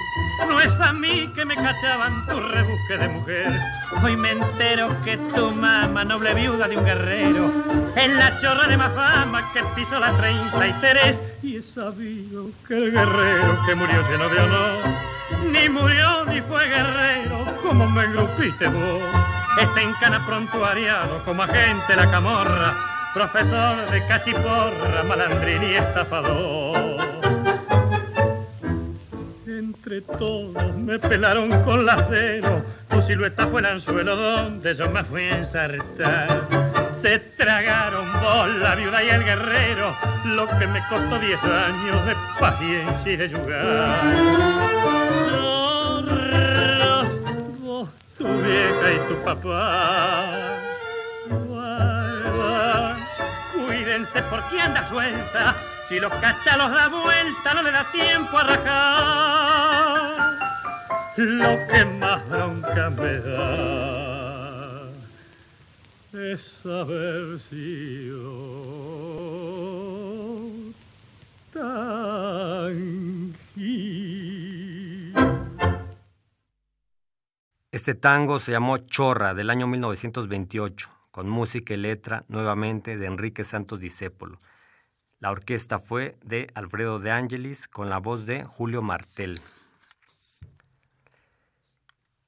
No 0.48 0.62
es 0.62 0.80
a 0.80 0.94
mí 0.94 1.28
que 1.34 1.44
me 1.46 1.56
cachaban 1.56 2.24
tu 2.28 2.40
rebusque 2.40 2.98
de 3.00 3.08
mujer. 3.08 3.60
Hoy 4.04 4.16
me 4.16 4.34
entero 4.34 4.96
que 5.04 5.18
tu 5.34 5.50
mamá, 5.50 6.04
noble 6.04 6.36
viuda 6.36 6.68
de 6.68 6.78
un 6.78 6.86
guerrero, 6.86 7.52
en 7.96 8.18
la 8.18 8.38
chorra 8.38 8.68
de 8.68 8.78
más 8.78 8.94
fama 8.94 9.52
que 9.52 9.64
pisó 9.76 10.00
la 10.00 10.16
33. 10.16 11.20
Y 11.42 11.58
he 11.58 11.64
sabido 11.64 12.52
que 12.68 12.78
el 12.78 12.92
guerrero 12.92 13.66
que 13.66 13.74
murió 13.74 14.00
lleno 14.12 14.30
de 14.30 14.40
honor, 14.42 14.84
ni 15.52 15.70
murió 15.70 16.26
ni 16.26 16.40
fue 16.42 16.68
guerrero, 16.68 17.48
como 17.64 17.90
me 17.90 18.04
engrupiste 18.04 18.68
vos 18.68 19.41
está 19.58 19.82
en 19.82 19.94
cana 19.94 20.26
prontuariado 20.26 21.24
como 21.26 21.44
agente 21.44 21.96
la 21.96 22.10
camorra, 22.10 22.76
profesor 23.14 23.90
de 23.92 24.06
cachiporra, 24.08 25.04
malandrín 25.08 25.64
y 25.64 25.76
estafador. 25.76 27.02
Entre 29.46 30.02
todos 30.02 30.76
me 30.78 30.98
pelaron 31.00 31.64
con 31.64 31.86
la 31.86 32.06
cero, 32.10 32.64
tu 32.90 33.02
silueta 33.02 33.48
fue 33.48 33.62
el 33.62 33.68
anzuelo 33.68 34.16
donde 34.16 34.74
yo 34.74 34.90
me 34.90 35.04
fui 35.04 35.24
a 35.24 35.38
ensartar. 35.40 36.48
Se 37.02 37.20
tragaron 37.20 38.12
vos, 38.22 38.50
la 38.60 38.76
viuda 38.76 39.04
y 39.04 39.10
el 39.10 39.24
guerrero, 39.24 39.96
lo 40.26 40.48
que 40.48 40.68
me 40.68 40.80
costó 40.88 41.20
diez 41.20 41.44
años 41.44 42.06
de 42.06 42.16
paciencia 42.40 43.12
y 43.12 43.18
de 43.18 43.30
jugar 43.30 44.81
tu 48.22 48.28
vieja 48.28 48.92
y 48.94 49.00
tu 49.08 49.16
papá. 49.24 50.60
cuídense 53.54 54.22
porque 54.30 54.62
anda 54.62 54.88
suelta, 54.90 55.56
si 55.88 56.00
los 56.00 56.14
cachalos 56.16 56.72
da 56.72 56.88
vuelta 56.88 57.54
no 57.56 57.64
le 57.64 57.72
da 57.72 57.92
tiempo 57.92 58.38
a 58.38 58.44
rajar. 58.44 60.12
Lo 61.18 61.68
que 61.68 61.86
más 61.86 62.30
bronca 62.30 62.90
me 62.90 63.20
da 63.20 64.90
es 66.14 66.66
haber 66.66 67.40
sido 67.50 68.32
tan 71.54 73.21
Este 77.72 77.96
tango 77.96 78.40
se 78.40 78.52
llamó 78.52 78.80
Chorra 78.80 79.34
del 79.34 79.50
año 79.50 79.66
1928, 79.66 80.90
con 81.10 81.30
música 81.30 81.74
y 81.74 81.78
letra 81.78 82.26
nuevamente 82.28 82.98
de 82.98 83.06
Enrique 83.06 83.46
Santos 83.46 83.80
Discépolo. 83.80 84.42
La 85.20 85.32
orquesta 85.32 85.80
fue 85.80 86.18
de 86.22 86.52
Alfredo 86.54 87.00
de 87.00 87.12
Angelis 87.12 87.70
con 87.70 87.90
la 87.90 88.00
voz 88.00 88.26
de 88.26 88.44
Julio 88.44 88.82
Martel. 88.82 89.40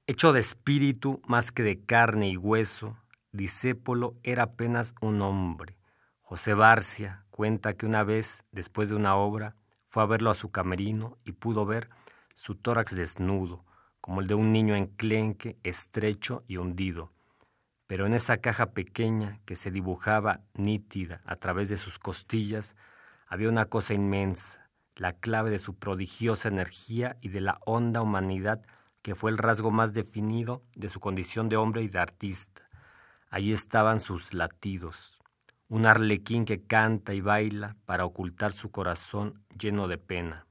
Hecho 0.08 0.32
de 0.32 0.40
espíritu 0.40 1.22
más 1.28 1.52
que 1.52 1.64
de 1.64 1.82
carne 1.82 2.30
y 2.30 2.38
hueso, 2.38 2.98
Disépolo 3.34 4.16
era 4.24 4.44
apenas 4.44 4.96
un 5.02 5.22
hombre. 5.22 5.76
José 6.22 6.54
Barcia 6.54 7.26
cuenta 7.32 7.74
que 7.74 7.86
una 7.86 8.06
vez, 8.06 8.46
después 8.54 8.88
de 8.88 8.96
una 8.96 9.18
obra, 9.18 9.58
fue 9.88 10.04
a 10.04 10.06
verlo 10.06 10.30
a 10.32 10.36
su 10.36 10.52
camerino 10.52 11.18
y 11.26 11.34
pudo 11.34 11.66
ver 11.66 11.90
su 12.34 12.56
tórax 12.56 12.96
desnudo, 12.96 13.66
como 14.04 14.20
el 14.20 14.28
de 14.28 14.36
un 14.36 14.52
niño 14.52 14.76
enclenque, 14.76 15.58
estrecho 15.64 16.44
y 16.46 16.58
hundido. 16.58 17.14
Pero 17.88 18.06
en 18.06 18.14
esa 18.14 18.40
caja 18.40 18.74
pequeña 18.74 19.40
que 19.46 19.56
se 19.56 19.72
dibujaba 19.72 20.42
nítida 20.56 21.22
a 21.24 21.38
través 21.38 21.70
de 21.70 21.78
sus 21.78 22.00
costillas, 22.00 22.76
había 23.28 23.48
una 23.48 23.68
cosa 23.68 23.94
inmensa, 23.94 24.70
la 24.98 25.14
clave 25.14 25.52
de 25.52 25.58
su 25.58 25.80
prodigiosa 25.80 26.50
energía 26.50 27.16
y 27.22 27.30
de 27.30 27.40
la 27.40 27.62
honda 27.66 28.02
humanidad 28.02 28.66
que 29.02 29.16
fue 29.16 29.32
el 29.32 29.38
rasgo 29.38 29.72
más 29.72 29.94
definido 29.94 30.66
de 30.76 30.90
su 30.90 31.00
condición 31.00 31.48
de 31.48 31.56
hombre 31.56 31.82
y 31.82 31.88
de 31.88 32.00
artista. 32.00 32.68
Allí 33.30 33.54
estaban 33.54 34.02
sus 34.02 34.34
latidos, 34.34 35.18
un 35.70 35.86
arlequín 35.86 36.44
que 36.44 36.62
canta 36.62 37.14
y 37.14 37.22
baila 37.22 37.78
para 37.86 38.04
ocultar 38.04 38.52
su 38.52 38.70
corazón 38.70 39.46
lleno 39.58 39.88
de 39.88 39.98
pena. 39.98 40.46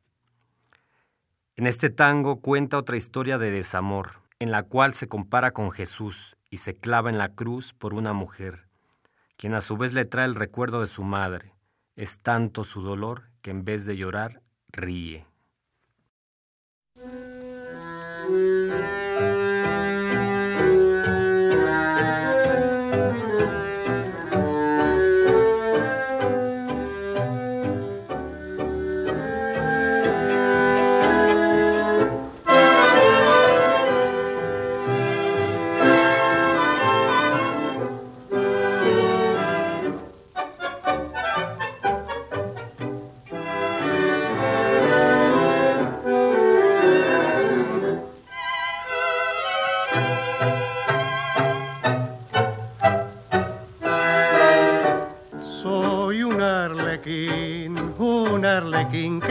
En 1.54 1.66
este 1.66 1.90
tango 1.90 2.40
cuenta 2.40 2.78
otra 2.78 2.97
historia 2.97 3.37
de 3.37 3.50
desamor, 3.50 4.23
en 4.38 4.50
la 4.50 4.62
cual 4.62 4.94
se 4.94 5.06
compara 5.06 5.50
con 5.50 5.71
Jesús 5.71 6.37
y 6.49 6.59
se 6.59 6.75
clava 6.75 7.11
en 7.11 7.18
la 7.18 7.35
cruz 7.35 7.75
por 7.75 7.92
una 7.92 8.14
mujer, 8.14 8.68
quien 9.37 9.52
a 9.52 9.61
su 9.61 9.76
vez 9.76 9.92
le 9.92 10.06
trae 10.06 10.25
el 10.25 10.35
recuerdo 10.35 10.80
de 10.80 10.87
su 10.87 11.04
madre. 11.04 11.52
Es 11.94 12.21
tanto 12.21 12.64
su 12.64 12.80
dolor 12.80 13.25
que 13.42 13.50
en 13.50 13.66
vez 13.66 13.85
de 13.85 13.99
llorar, 13.99 14.40
ríe. 14.68 15.26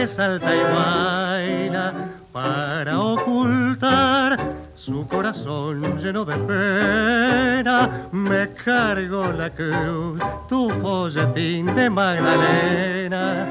Salta 0.08 0.54
y 0.54 0.62
baila 0.62 1.92
para 2.32 2.98
ocultar 3.00 4.38
su 4.74 5.06
corazón 5.06 5.98
lleno 5.98 6.24
de 6.24 6.36
pena. 6.36 8.08
Me 8.10 8.48
cargo 8.64 9.30
la 9.32 9.50
cruz, 9.50 10.20
tu 10.48 10.70
folletín 10.80 11.74
de 11.74 11.90
Magdalena, 11.90 13.46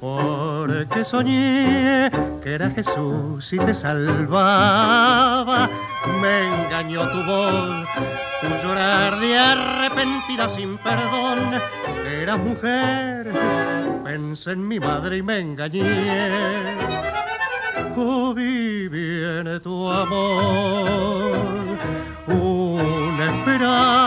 porque 0.00 1.04
soñé 1.04 2.10
que 2.42 2.54
era 2.54 2.70
Jesús 2.70 3.52
y 3.52 3.58
te 3.58 3.74
salvaba. 3.74 5.68
Me 6.20 6.64
engañó 6.64 7.08
tu 7.10 7.22
voz, 7.24 7.86
tu 8.40 8.48
llorar 8.66 9.20
de 9.20 9.38
arrepentida 9.38 10.48
sin 10.56 10.78
perdón. 10.78 11.60
Eras 12.06 12.38
mujer 12.38 13.81
pensé 14.04 14.52
en 14.52 14.66
mi 14.66 14.78
madre 14.80 15.16
y 15.18 15.22
me 15.22 15.38
engañé. 15.40 16.72
Oh, 17.96 18.32
viene 18.34 19.60
tu 19.60 19.88
amor, 19.90 21.36
una 22.26 23.36
esperanza, 23.38 23.98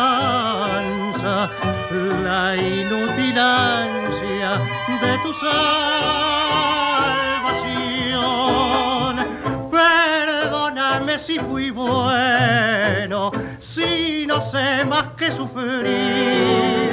la 2.24 2.56
inútil 2.58 3.38
ansia 3.38 4.60
de 5.02 5.18
tu 5.24 5.34
salvación. 5.34 6.36
Perdóname 9.70 11.20
si 11.20 11.40
fui 11.40 11.70
bueno, 11.70 13.32
si 13.60 14.26
no 14.28 14.42
sé 14.52 14.84
más 14.86 15.10
que 15.18 15.32
sufrir, 15.32 16.85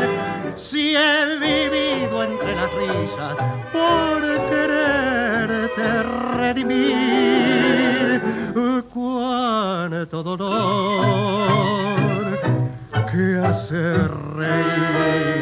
si 0.73 0.97
he 0.97 1.37
vivido 1.39 2.25
entre 2.25 2.57
las 2.57 2.73
risas 2.73 3.37
por 3.73 4.23
quererte 4.49 6.03
redimir. 6.39 8.23
Cuánto 8.93 10.23
dolor 10.23 11.19
que 13.11 13.39
hace 13.45 14.09
reír. 14.37 15.42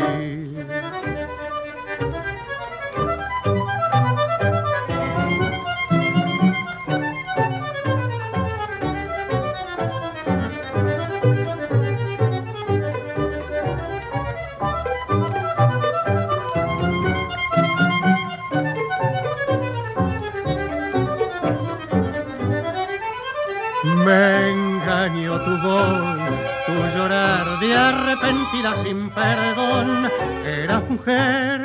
Arrepentida 27.73 28.83
sin 28.83 29.11
perdón. 29.11 30.07
Era 30.45 30.81
mujer, 30.81 31.61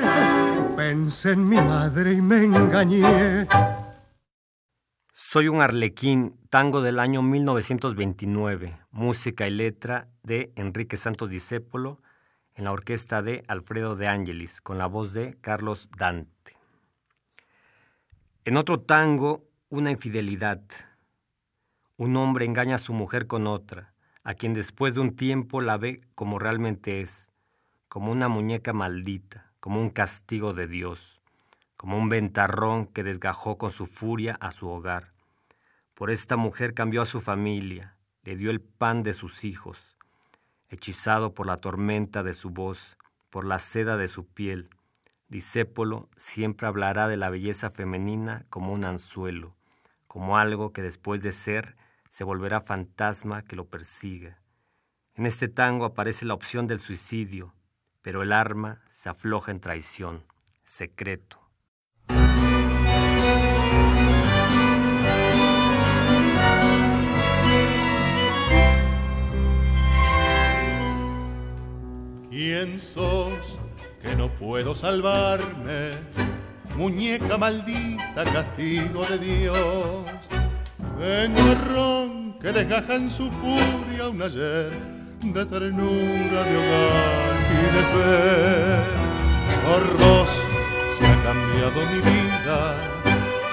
pensé 0.75 1.31
en 1.31 1.47
mi 1.47 1.57
madre 1.57 2.13
y 2.13 2.21
me 2.21 2.45
engañé. 2.45 3.47
Soy 5.13 5.47
un 5.47 5.61
arlequín, 5.61 6.37
tango 6.49 6.81
del 6.81 6.99
año 6.99 7.21
1929, 7.21 8.79
música 8.91 9.47
y 9.47 9.51
letra 9.51 10.07
de 10.23 10.51
Enrique 10.55 10.97
Santos 10.97 11.29
Discépolo, 11.29 12.01
en 12.53 12.65
la 12.65 12.71
orquesta 12.71 13.21
de 13.21 13.43
Alfredo 13.47 13.95
de 13.95 14.07
Ángelis, 14.07 14.61
con 14.61 14.77
la 14.77 14.87
voz 14.87 15.13
de 15.13 15.37
Carlos 15.41 15.89
Dante. 15.97 16.55
En 18.45 18.55
otro 18.57 18.79
tango, 18.79 19.43
una 19.69 19.91
infidelidad. 19.91 20.61
Un 21.97 22.17
hombre 22.17 22.45
engaña 22.45 22.75
a 22.75 22.79
su 22.79 22.93
mujer 22.93 23.27
con 23.27 23.47
otra 23.47 23.95
a 24.25 24.33
quien 24.33 24.53
después 24.53 24.95
de 24.95 25.01
un 25.01 25.15
tiempo 25.15 25.61
la 25.61 25.77
ve 25.77 26.01
como 26.15 26.39
realmente 26.39 26.99
es, 26.99 27.29
como 27.87 28.11
una 28.11 28.27
muñeca 28.27 28.73
maldita, 28.73 29.51
como 29.59 29.79
un 29.79 29.91
castigo 29.91 30.51
de 30.51 30.67
Dios, 30.67 31.21
como 31.77 31.99
un 31.99 32.09
ventarrón 32.09 32.87
que 32.87 33.03
desgajó 33.03 33.59
con 33.59 33.69
su 33.69 33.85
furia 33.85 34.35
a 34.41 34.49
su 34.49 34.67
hogar. 34.67 35.13
Por 35.93 36.09
esta 36.09 36.37
mujer 36.37 36.73
cambió 36.73 37.03
a 37.03 37.05
su 37.05 37.21
familia, 37.21 37.95
le 38.23 38.35
dio 38.35 38.49
el 38.49 38.61
pan 38.61 39.03
de 39.03 39.13
sus 39.13 39.45
hijos, 39.45 39.95
hechizado 40.69 41.35
por 41.35 41.45
la 41.45 41.57
tormenta 41.57 42.23
de 42.23 42.33
su 42.33 42.49
voz, 42.49 42.97
por 43.29 43.45
la 43.45 43.59
seda 43.59 43.95
de 43.95 44.07
su 44.07 44.25
piel. 44.25 44.69
Disépolo 45.29 46.09
siempre 46.17 46.65
hablará 46.65 47.07
de 47.07 47.17
la 47.17 47.29
belleza 47.29 47.69
femenina 47.69 48.47
como 48.49 48.73
un 48.73 48.85
anzuelo, 48.85 49.55
como 50.07 50.39
algo 50.39 50.73
que 50.73 50.81
después 50.81 51.21
de 51.21 51.31
ser 51.31 51.77
se 52.15 52.23
volverá 52.23 52.61
fantasma 52.61 53.41
que 53.41 53.57
lo 53.57 53.65
persiga. 53.65 54.39
En 55.15 55.25
este 55.25 55.49
tango 55.49 55.83
aparece 55.83 56.23
la 56.23 56.33
opción 56.33 56.65
del 56.65 56.79
suicidio, 56.79 57.53
pero 58.01 58.23
el 58.23 58.31
arma 58.31 58.79
se 58.87 59.09
afloja 59.09 59.51
en 59.51 59.59
traición, 59.59 60.23
secreto. 60.63 61.37
¿Quién 72.29 72.79
sos 72.79 73.59
que 74.01 74.15
no 74.15 74.33
puedo 74.37 74.73
salvarme? 74.73 75.91
Muñeca 76.77 77.37
maldita, 77.37 78.23
castigo 78.23 79.03
de 79.03 79.17
Dios 79.17 80.34
en 80.99 81.35
ron 81.67 82.39
que 82.39 82.51
desgaja 82.51 82.95
en 82.95 83.09
su 83.09 83.29
furia 83.31 84.09
un 84.09 84.21
ayer 84.21 84.71
de 85.21 85.45
ternura, 85.45 86.43
de 86.43 86.57
hogar 86.57 87.35
y 87.51 87.63
de 87.75 87.83
fe. 87.93 89.05
Por 89.65 89.97
vos 89.97 90.29
se 90.97 91.05
ha 91.05 91.23
cambiado 91.23 91.81
mi 91.91 91.99
vida, 91.99 92.75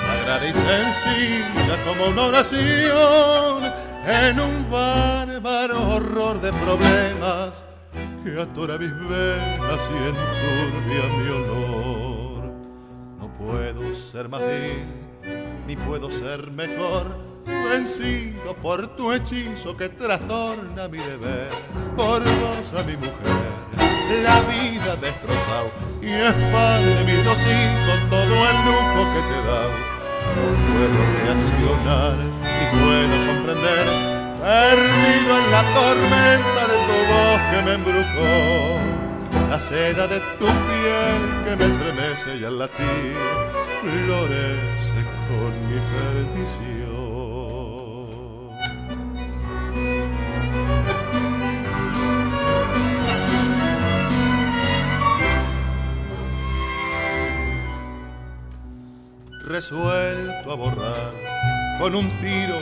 sagrada 0.06 0.46
y 0.46 0.52
sencilla 0.52 1.84
como 1.86 2.08
una 2.08 2.22
oración. 2.26 3.82
en 4.04 4.40
un 4.40 4.68
bárbaro 4.70 5.94
horror 5.94 6.40
de 6.40 6.52
problemas 6.52 7.62
que 8.24 8.40
atora 8.40 8.76
mis 8.76 9.08
venas 9.08 9.88
y 9.90 9.96
enturbia 10.08 11.04
mi 11.16 11.28
olor. 11.30 12.52
No 13.18 13.32
puedo 13.38 13.94
ser 13.94 14.28
más 14.28 14.42
vil, 14.42 14.86
ni 15.66 15.76
puedo 15.76 16.10
ser 16.10 16.50
mejor, 16.50 17.31
vencido 17.46 18.54
por 18.62 18.96
tu 18.96 19.12
hechizo 19.12 19.76
que 19.76 19.88
trastorna 19.88 20.88
mi 20.88 20.98
deber, 20.98 21.48
por 21.96 22.22
vos 22.22 22.80
a 22.80 22.82
mi 22.84 22.96
mujer, 22.96 23.52
la 24.22 24.40
vida 24.40 24.96
destrozado 24.96 25.70
y 26.00 26.12
expande 26.12 27.04
mis 27.04 27.24
dos 27.24 27.38
hijos 27.38 28.10
todo 28.10 28.34
el 28.50 28.56
lujo 28.66 29.00
que 29.14 29.20
te 29.30 29.38
da. 29.48 29.62
No 30.32 30.44
puedo 30.68 31.00
reaccionar, 31.24 32.16
ni 32.16 32.64
puedo 32.80 33.14
comprender, 33.26 33.86
perdido 34.40 35.30
en 35.38 35.46
la 35.50 35.62
tormenta 35.74 36.62
de 36.70 36.78
tu 36.88 36.96
voz 37.12 37.40
que 37.50 37.58
me 37.64 37.72
embrujó, 37.74 38.32
la 39.50 39.58
seda 39.60 40.06
de 40.06 40.20
tu 40.38 40.46
piel 40.46 41.22
que 41.44 41.56
me 41.56 41.64
estremece 41.72 42.36
y 42.40 42.44
al 42.44 42.58
latir 42.58 43.16
florece 43.80 45.00
con 45.28 45.52
mi 45.68 45.78
perdición. 45.92 46.91
Resuelto 59.52 60.50
a 60.50 60.54
borrar 60.54 61.12
con 61.78 61.94
un 61.94 62.08
tiro 62.22 62.56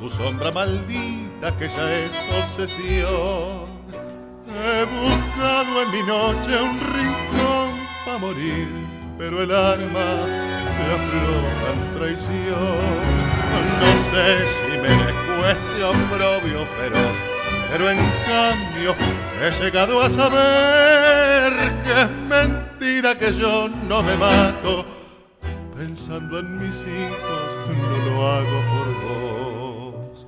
tu 0.00 0.08
sombra 0.08 0.50
maldita 0.50 1.56
que 1.56 1.68
ya 1.68 1.92
es 1.94 2.10
obsesión. 2.42 3.68
He 4.50 4.82
buscado 4.82 5.82
en 5.82 5.90
mi 5.92 6.02
noche 6.02 6.60
un 6.60 6.80
rincón 6.92 7.70
para 8.04 8.18
morir, 8.18 8.68
pero 9.16 9.44
el 9.44 9.52
alma 9.52 10.08
se 10.74 10.82
afloja 10.98 11.66
en 11.72 11.96
traición. 11.96 12.90
No 13.80 13.90
sé 14.10 14.26
si 14.58 14.78
me 14.78 14.94
cueste 15.36 15.84
oprobio 15.84 16.66
feroz, 16.78 17.16
pero 17.70 17.90
en 17.90 17.98
cambio 18.26 18.96
he 19.40 19.62
llegado 19.62 20.00
a 20.00 20.10
saber 20.10 21.52
que 21.84 22.02
es 22.02 22.10
mentira 22.10 23.16
que 23.16 23.32
yo 23.32 23.68
no 23.68 24.02
me 24.02 24.16
mato. 24.16 25.01
Pensando 25.82 26.38
en 26.38 26.60
mis 26.60 26.76
hijos, 26.76 27.50
no 27.66 28.10
lo 28.10 28.28
hago 28.30 28.58
por 28.70 28.86
vos. 29.02 30.26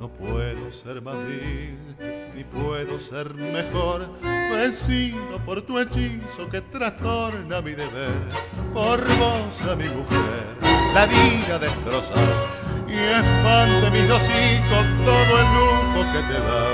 No 0.00 0.08
puedo 0.08 0.72
ser 0.72 1.00
más 1.00 1.14
vil, 1.24 1.78
ni 2.34 2.42
puedo 2.42 2.98
ser 2.98 3.32
mejor, 3.32 4.08
vencido 4.50 5.38
por 5.46 5.62
tu 5.62 5.78
hechizo 5.78 6.48
que 6.50 6.62
trastorna 6.62 7.60
mi 7.60 7.74
deber. 7.74 8.26
Por 8.74 9.00
vos 9.18 9.62
a 9.70 9.76
mi 9.76 9.84
mujer, 9.84 10.56
la 10.92 11.06
vida 11.06 11.60
destrozada, 11.60 12.46
y 12.88 12.94
espante 12.94 13.90
mis 13.92 14.08
dos 14.08 14.22
hijos 14.22 14.84
todo 15.04 15.38
el 15.38 15.46
lujo 15.54 16.12
que 16.12 16.22
te 16.26 16.40
da. 16.40 16.64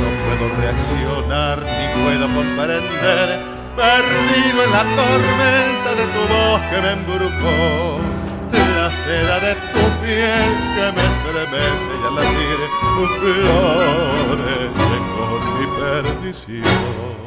No 0.00 0.08
puedo 0.24 0.56
reaccionar, 0.56 1.58
ni 1.60 2.02
puedo 2.02 2.34
comprender, 2.34 3.55
perdido 3.76 4.64
en 4.64 4.70
la 4.72 4.84
tormenta 4.96 5.90
de 5.94 6.06
tu 6.14 6.22
voz 6.32 6.60
que 6.70 6.80
me 6.80 6.92
embrujó 6.92 8.00
la 8.76 8.90
seda 8.90 9.40
de 9.40 9.54
tu 9.72 9.82
piel 10.02 10.50
que 10.74 10.86
me 10.96 11.04
estremece 11.12 11.92
y 11.92 12.06
al 12.06 12.14
latir 12.14 12.58
florece 14.28 14.96
con 15.12 15.40
mi 15.58 15.66
perdición. 15.78 17.26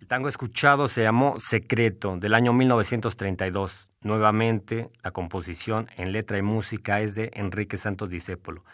El 0.00 0.06
tango 0.06 0.28
escuchado 0.28 0.86
se 0.88 1.02
llamó 1.02 1.38
Secreto, 1.38 2.18
del 2.18 2.34
año 2.34 2.52
1932. 2.52 3.88
Nuevamente, 4.02 4.90
la 5.02 5.12
composición 5.12 5.88
en 5.96 6.12
letra 6.12 6.36
y 6.36 6.42
música 6.42 7.00
es 7.00 7.14
de 7.14 7.30
Enrique 7.32 7.78
Santos 7.78 8.10
Discépolo. 8.10 8.64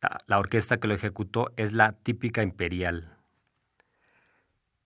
La, 0.00 0.18
la 0.26 0.38
orquesta 0.38 0.78
que 0.78 0.88
lo 0.88 0.94
ejecutó 0.94 1.50
es 1.56 1.74
la 1.74 1.92
típica 1.92 2.42
imperial. 2.42 3.19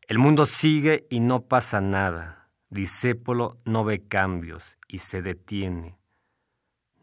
El 0.06 0.18
mundo 0.18 0.44
sigue 0.44 1.06
y 1.08 1.20
no 1.20 1.46
pasa 1.46 1.80
nada. 1.80 2.50
Discépolo 2.68 3.58
no 3.64 3.84
ve 3.84 4.06
cambios 4.06 4.76
y 4.86 4.98
se 4.98 5.22
detiene. 5.22 5.96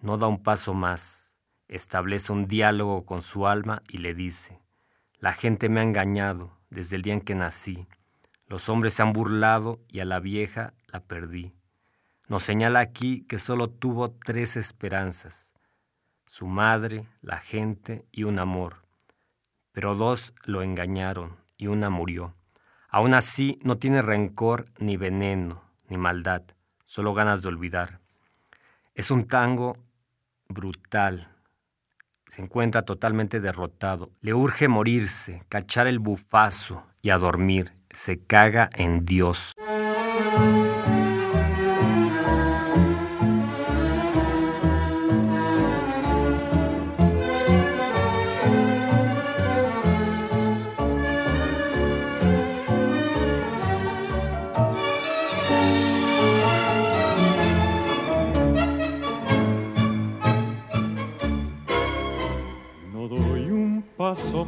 No 0.01 0.19
da 0.19 0.27
un 0.27 0.43
paso 0.43 0.75
más. 0.75 1.31
Establece 1.67 2.31
un 2.31 2.47
diálogo 2.47 3.03
con 3.07 3.23
su 3.23 3.47
alma 3.47 3.81
y 3.89 3.97
le 3.97 4.13
dice, 4.13 4.59
la 5.17 5.33
gente 5.33 5.67
me 5.67 5.79
ha 5.79 5.83
engañado 5.83 6.59
desde 6.69 6.95
el 6.95 7.01
día 7.01 7.13
en 7.13 7.21
que 7.21 7.33
nací. 7.33 7.87
Los 8.45 8.69
hombres 8.69 8.93
se 8.93 9.01
han 9.01 9.13
burlado 9.13 9.79
y 9.87 10.01
a 10.01 10.05
la 10.05 10.19
vieja 10.19 10.75
la 10.85 10.99
perdí. 10.99 11.55
Nos 12.27 12.43
señala 12.43 12.81
aquí 12.81 13.23
que 13.23 13.39
solo 13.39 13.69
tuvo 13.71 14.11
tres 14.11 14.57
esperanzas, 14.57 15.51
su 16.27 16.45
madre, 16.45 17.07
la 17.21 17.39
gente 17.39 18.05
y 18.11 18.25
un 18.25 18.37
amor. 18.37 18.85
Pero 19.71 19.95
dos 19.95 20.35
lo 20.45 20.61
engañaron 20.61 21.37
y 21.57 21.65
una 21.65 21.89
murió. 21.89 22.35
Aún 22.93 23.13
así 23.13 23.57
no 23.63 23.77
tiene 23.77 24.01
rencor 24.01 24.65
ni 24.77 24.97
veneno, 24.97 25.63
ni 25.87 25.97
maldad, 25.97 26.43
solo 26.83 27.13
ganas 27.13 27.41
de 27.41 27.47
olvidar. 27.47 28.01
Es 28.93 29.11
un 29.11 29.27
tango 29.27 29.77
brutal. 30.49 31.29
Se 32.27 32.41
encuentra 32.41 32.81
totalmente 32.81 33.39
derrotado. 33.39 34.11
Le 34.19 34.33
urge 34.33 34.67
morirse, 34.67 35.43
cachar 35.47 35.87
el 35.87 35.99
bufazo 35.99 36.85
y 37.01 37.11
a 37.11 37.17
dormir. 37.17 37.71
Se 37.91 38.19
caga 38.25 38.69
en 38.73 39.05
Dios. 39.05 39.53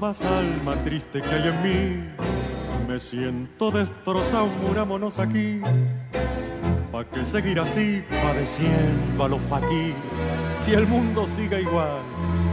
Más 0.04 0.22
alma 0.22 0.76
triste 0.84 1.22
que 1.22 1.30
hay 1.30 1.48
en 1.48 1.64
mí. 1.64 2.10
Me 2.90 3.00
siento 3.00 3.72
destrozado, 3.72 4.48
murámonos 4.68 5.18
aquí. 5.18 5.62
¿Pa' 6.92 7.06
qué 7.06 7.26
seguir 7.26 7.58
así, 7.58 8.04
padeciendo 8.22 9.24
a 9.24 9.30
los 9.30 9.40
faquí? 9.44 9.94
Si 10.66 10.74
el 10.74 10.88
mundo 10.88 11.26
sigue 11.38 11.62
igual, 11.62 12.02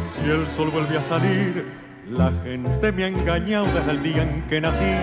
si 0.08 0.30
el 0.30 0.46
sol 0.46 0.70
vuelve 0.70 0.96
a 0.98 1.02
salir, 1.02 1.66
la 2.08 2.30
gente 2.44 2.92
me 2.92 3.02
ha 3.02 3.08
engañado 3.08 3.66
desde 3.74 3.90
el 3.90 4.02
día 4.04 4.22
en 4.22 4.42
que 4.46 4.60
nací. 4.60 4.94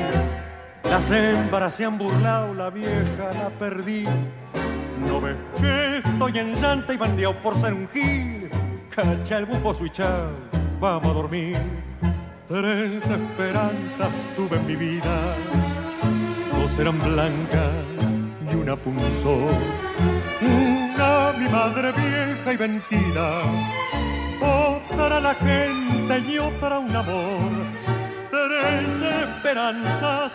Las 0.86 1.12
hembras 1.12 1.76
se 1.76 1.84
han 1.84 1.98
burlado, 1.98 2.54
la 2.54 2.70
vieja 2.70 3.26
la 3.34 3.50
perdí. 3.60 4.06
No 5.06 5.20
ves 5.20 5.36
que 5.60 5.98
estoy 5.98 6.40
en 6.40 6.62
llanta 6.62 6.94
y 6.94 6.98
bandeado 6.98 7.42
por 7.42 7.60
ser 7.60 7.74
un 7.74 7.90
gil. 7.90 8.50
Cacha 8.90 9.38
el 9.38 9.48
bufo 9.48 9.74
switchado, 9.74 10.32
vamos 10.80 11.12
a 11.12 11.14
dormir. 11.14 11.58
Tres 12.48 13.04
esperanzas 13.04 14.08
tuve 14.38 14.56
en 14.56 14.66
mi 14.66 14.78
vida, 14.78 15.36
dos 16.58 16.80
eran 16.80 16.98
blancas 16.98 17.74
y 18.50 18.56
una 18.56 18.78
punzó. 18.78 19.50
Una 20.40 21.34
mi 21.38 21.50
madre 21.50 21.92
vieja 21.92 22.54
y 22.54 22.56
vencida, 22.56 23.42
otra 24.40 25.20
la 25.20 25.34
gente 25.36 26.20
y 26.20 26.38
otra 26.38 26.80
un 26.80 26.96
amor. 26.96 27.52
Tres 28.32 28.88
esperanzas 29.28 30.32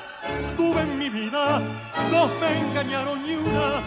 tuve 0.59 0.83
en 0.83 0.99
mi 0.99 1.09
vida, 1.09 1.63
dos 2.11 2.31
me 2.43 2.59
engañaron 2.59 3.25
y 3.27 3.37
una 3.37 3.81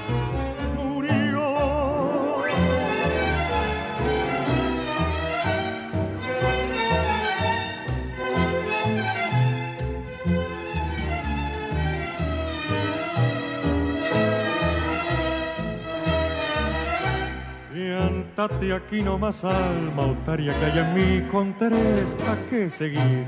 Piántate 18.35 18.73
aquí 18.73 19.01
nomás, 19.01 19.45
alma 19.45 20.07
otaria 20.07 20.53
que 20.59 20.65
hay 20.65 20.79
en 20.79 20.93
mí, 20.93 21.21
con 21.31 21.57
tres, 21.57 22.05
¿pa' 22.25 22.35
qué 22.49 22.69
seguir? 22.69 23.27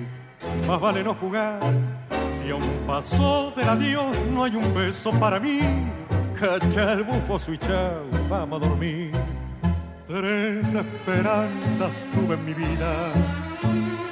Más 0.67 0.81
vale 0.81 1.01
no 1.01 1.13
jugar, 1.13 1.61
si 2.37 2.49
a 2.49 2.55
un 2.55 2.85
paso 2.85 3.53
del 3.55 3.69
adiós 3.69 4.17
no 4.33 4.43
hay 4.43 4.55
un 4.57 4.73
beso 4.73 5.11
para 5.11 5.39
mí, 5.39 5.61
cacha 6.37 6.91
el 6.91 7.03
bufo 7.03 7.39
switchao, 7.39 8.03
vamos 8.29 8.61
a 8.61 8.67
dormir. 8.67 9.11
Tres 10.09 10.67
esperanzas 10.73 11.91
tuve 12.13 12.35
en 12.35 12.45
mi 12.45 12.53
vida, 12.53 13.13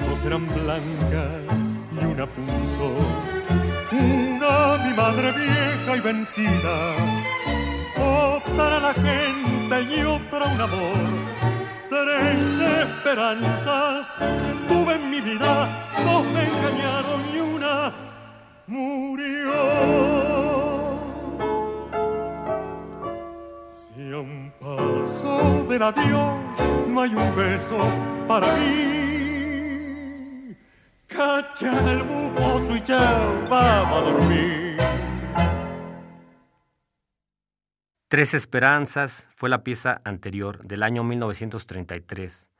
dos 0.10 0.23
eran 0.23 0.47
blancas 0.47 1.43
y 1.91 2.05
una 2.05 2.25
punzó. 2.25 2.95
Una 3.91 4.77
mi 4.86 4.95
madre 4.95 5.34
vieja 5.34 5.97
y 5.97 5.99
vencida, 5.99 6.95
otra 8.06 8.80
la 8.80 8.94
gente 8.94 9.82
y 9.82 10.02
otra 10.04 10.46
un 10.46 10.62
amor. 10.62 10.98
Tres 11.89 12.39
esperanzas 12.84 14.08
tuve 14.68 14.96
en 14.96 15.10
mi 15.10 15.22
vida, 15.22 15.68
dos 16.06 16.26
me 16.34 16.44
engañaron 16.44 17.22
y 17.34 17.39
una 17.39 17.94
murió. 18.68 19.54
Si 23.78 24.12
a 24.12 24.20
un 24.20 24.52
paso 24.60 25.65
del 25.70 25.84
adiós 25.84 26.34
no 26.88 27.02
hay 27.02 27.13
un 27.13 27.36
beso 27.36 27.78
para 28.28 28.48
mí, 28.58 30.56
cacha 31.08 31.72
el 31.91 32.04
bufoso 32.04 32.76
y 32.76 32.82
ya 32.86 33.30
vamos 33.50 33.98
a 33.98 34.02
dormir. 34.02 35.05
Tres 38.08 38.34
Esperanzas 38.34 39.30
fue 39.36 39.50
la 39.50 39.63
pieza 39.63 40.02
anterior 40.04 40.65
del 40.65 40.84
año 40.84 41.04
1933. 41.04 42.52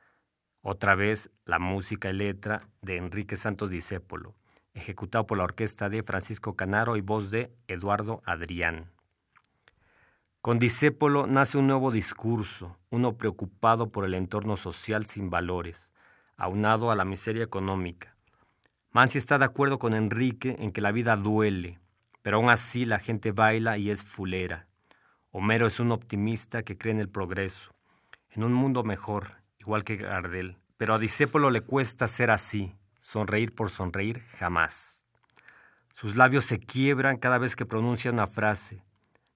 Otra 0.60 0.94
vez 0.94 1.30
la 1.44 1.58
música 1.58 2.10
y 2.10 2.14
letra 2.14 2.68
de 2.82 2.96
Enrique 2.96 3.36
Santos 3.36 3.70
Discépolo 3.70 4.34
ejecutado 4.76 5.26
por 5.26 5.38
la 5.38 5.44
orquesta 5.44 5.88
de 5.88 6.02
Francisco 6.02 6.54
Canaro 6.54 6.96
y 6.96 7.00
voz 7.00 7.30
de 7.30 7.50
Eduardo 7.66 8.22
Adrián. 8.24 8.90
Con 10.42 10.58
Discépolo 10.58 11.26
nace 11.26 11.58
un 11.58 11.66
nuevo 11.66 11.90
discurso, 11.90 12.76
uno 12.90 13.16
preocupado 13.16 13.90
por 13.90 14.04
el 14.04 14.14
entorno 14.14 14.56
social 14.56 15.06
sin 15.06 15.30
valores, 15.30 15.92
aunado 16.36 16.90
a 16.90 16.94
la 16.94 17.04
miseria 17.04 17.42
económica. 17.42 18.14
Mansi 18.92 19.18
está 19.18 19.38
de 19.38 19.46
acuerdo 19.46 19.78
con 19.78 19.94
Enrique 19.94 20.56
en 20.58 20.72
que 20.72 20.80
la 20.80 20.92
vida 20.92 21.16
duele, 21.16 21.80
pero 22.22 22.36
aún 22.36 22.50
así 22.50 22.84
la 22.84 22.98
gente 22.98 23.32
baila 23.32 23.78
y 23.78 23.90
es 23.90 24.04
fulera. 24.04 24.66
Homero 25.38 25.66
es 25.66 25.80
un 25.80 25.92
optimista 25.92 26.62
que 26.62 26.78
cree 26.78 26.94
en 26.94 26.98
el 26.98 27.10
progreso, 27.10 27.74
en 28.30 28.42
un 28.42 28.54
mundo 28.54 28.84
mejor, 28.84 29.32
igual 29.60 29.84
que 29.84 29.98
Gardel. 29.98 30.56
Pero 30.78 30.94
a 30.94 30.98
Discépolo 30.98 31.50
le 31.50 31.60
cuesta 31.60 32.08
ser 32.08 32.30
así, 32.30 32.74
sonreír 33.00 33.54
por 33.54 33.68
sonreír 33.68 34.22
jamás. 34.38 35.06
Sus 35.92 36.16
labios 36.16 36.46
se 36.46 36.58
quiebran 36.58 37.18
cada 37.18 37.36
vez 37.36 37.54
que 37.54 37.66
pronuncia 37.66 38.10
una 38.10 38.26
frase, 38.26 38.82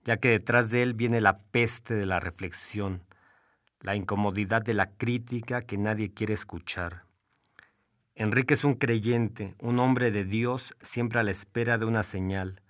ya 0.03 0.17
que 0.17 0.31
detrás 0.31 0.71
de 0.71 0.81
él 0.81 0.95
viene 0.95 1.21
la 1.21 1.37
peste 1.37 1.93
de 1.93 2.07
la 2.07 2.19
reflexión, 2.19 3.03
la 3.83 3.95
incomodidad 3.95 4.63
de 4.63 4.73
la 4.73 4.93
crítica 4.93 5.61
que 5.61 5.77
nadie 5.77 6.15
quiere 6.15 6.33
escuchar. 6.33 7.03
Enrique 8.15 8.55
es 8.55 8.65
un 8.65 8.77
creyente, 8.77 9.55
un 9.59 9.79
hombre 9.79 10.11
de 10.11 10.25
Dios 10.25 10.75
siempre 10.81 11.21
a 11.21 11.25
la 11.25 11.31
espera 11.31 11.77
de 11.77 11.85
una 11.85 12.03
señal, 12.05 12.63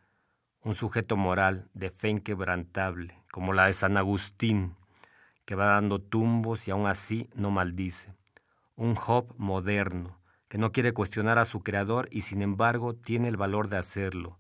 un 0.63 0.75
sujeto 0.75 1.17
moral 1.17 1.69
de 1.75 1.91
fe 1.91 2.09
inquebrantable, 2.09 3.20
como 3.31 3.53
la 3.53 3.67
de 3.67 3.73
San 3.73 3.97
Agustín, 3.97 4.75
que 5.45 5.55
va 5.55 5.67
dando 5.67 6.01
tumbos 6.01 6.69
y 6.69 6.71
aún 6.71 6.87
así 6.87 7.29
no 7.35 7.51
maldice, 7.51 8.15
un 8.77 8.95
Job 8.95 9.35
moderno, 9.37 10.19
que 10.49 10.59
no 10.59 10.73
quiere 10.73 10.93
cuestionar 10.93 11.39
a 11.39 11.45
su 11.45 11.61
creador 11.61 12.09
y 12.11 12.23
sin 12.23 12.43
embargo 12.43 12.95
tiene 12.95 13.29
el 13.29 13.37
valor 13.37 13.69
de 13.69 13.79
hacerlo. 13.79 14.39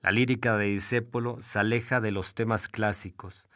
La 0.00 0.10
lírica 0.12 0.56
de 0.56 0.66
Disépolo 0.66 1.38
se 1.40 1.58
aleja 1.58 2.00
de 2.00 2.12
los 2.12 2.34
temas 2.34 2.68
clásicos, 2.68 3.46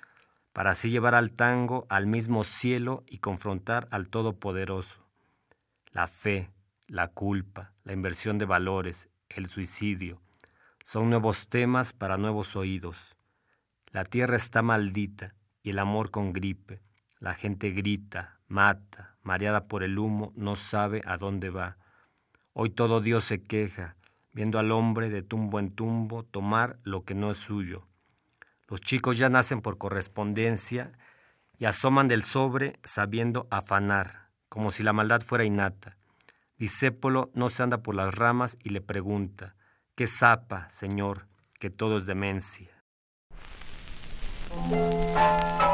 para 0.53 0.71
así 0.71 0.91
llevar 0.91 1.15
al 1.15 1.33
tango 1.33 1.87
al 1.89 2.07
mismo 2.07 2.45
cielo 2.45 3.05
y 3.07 3.19
confrontar 3.19 3.89
al 3.91 4.09
Todopoderoso. 4.09 5.07
La 5.93 6.09
fe, 6.09 6.51
la 6.89 7.09
culpa, 7.09 7.73
la 7.85 7.93
inversión 7.93 8.39
de 8.39 8.47
valores, 8.47 9.09
el 9.29 9.49
suicidio, 9.49 10.21
son 10.85 11.09
nuevos 11.09 11.49
temas 11.49 11.93
para 11.93 12.17
nuevos 12.17 12.57
oídos. 12.57 13.17
La 13.93 14.05
tierra 14.05 14.37
está 14.37 14.63
maldita 14.63 15.35
y 15.65 15.71
el 15.71 15.81
amor 15.81 16.13
con 16.13 16.33
gripe. 16.33 16.81
La 17.19 17.35
gente 17.35 17.71
grita, 17.71 18.39
mata, 18.47 19.17
mareada 19.25 19.67
por 19.67 19.83
el 19.83 19.99
humo, 19.99 20.33
no 20.37 20.55
sabe 20.55 21.01
a 21.07 21.17
dónde 21.17 21.51
va. 21.51 21.77
Hoy 22.53 22.71
todo 22.71 23.01
Dios 23.01 23.25
se 23.25 23.43
queja, 23.43 23.97
viendo 24.33 24.61
al 24.61 24.71
hombre 24.71 25.11
de 25.11 25.23
tumbo 25.23 25.59
en 25.59 25.75
tumbo 25.75 26.23
tomar 26.23 26.79
lo 26.85 27.05
que 27.05 27.17
no 27.17 27.33
es 27.33 27.39
suyo. 27.39 27.89
Los 28.69 28.81
chicos 28.81 29.19
ya 29.19 29.29
nacen 29.29 29.61
por 29.61 29.77
correspondencia 29.77 30.93
y 31.59 31.65
asoman 31.65 32.07
del 32.07 32.23
sobre 32.23 32.79
sabiendo 32.85 33.49
afanar, 33.51 34.29
como 34.49 34.71
si 34.71 34.85
la 34.85 34.93
maldad 34.93 35.21
fuera 35.23 35.45
innata. 35.45 35.97
Disépolo 36.59 37.33
no 37.35 37.49
se 37.49 37.65
anda 37.65 37.79
por 37.79 37.97
las 37.97 38.15
ramas 38.15 38.57
y 38.63 38.69
le 38.69 38.83
pregunta, 38.83 39.57
¿qué 39.97 40.07
zapa, 40.07 40.69
Señor, 40.71 41.27
que 41.59 41.71
todo 41.71 41.97
es 41.97 42.07
demencia? 42.07 42.80
Señor, 44.51 45.70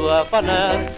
sabiendo 0.00 0.14
afanar. 0.14 0.92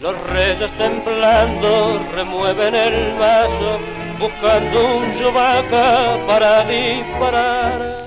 Los 0.00 0.14
reyes 0.24 0.70
temblando 0.76 2.00
remueven 2.14 2.74
el 2.74 3.12
vaso 3.18 3.78
buscando 4.18 4.96
un 4.96 5.14
yubaca 5.18 6.16
para 6.26 6.64
disparar. 6.64 8.06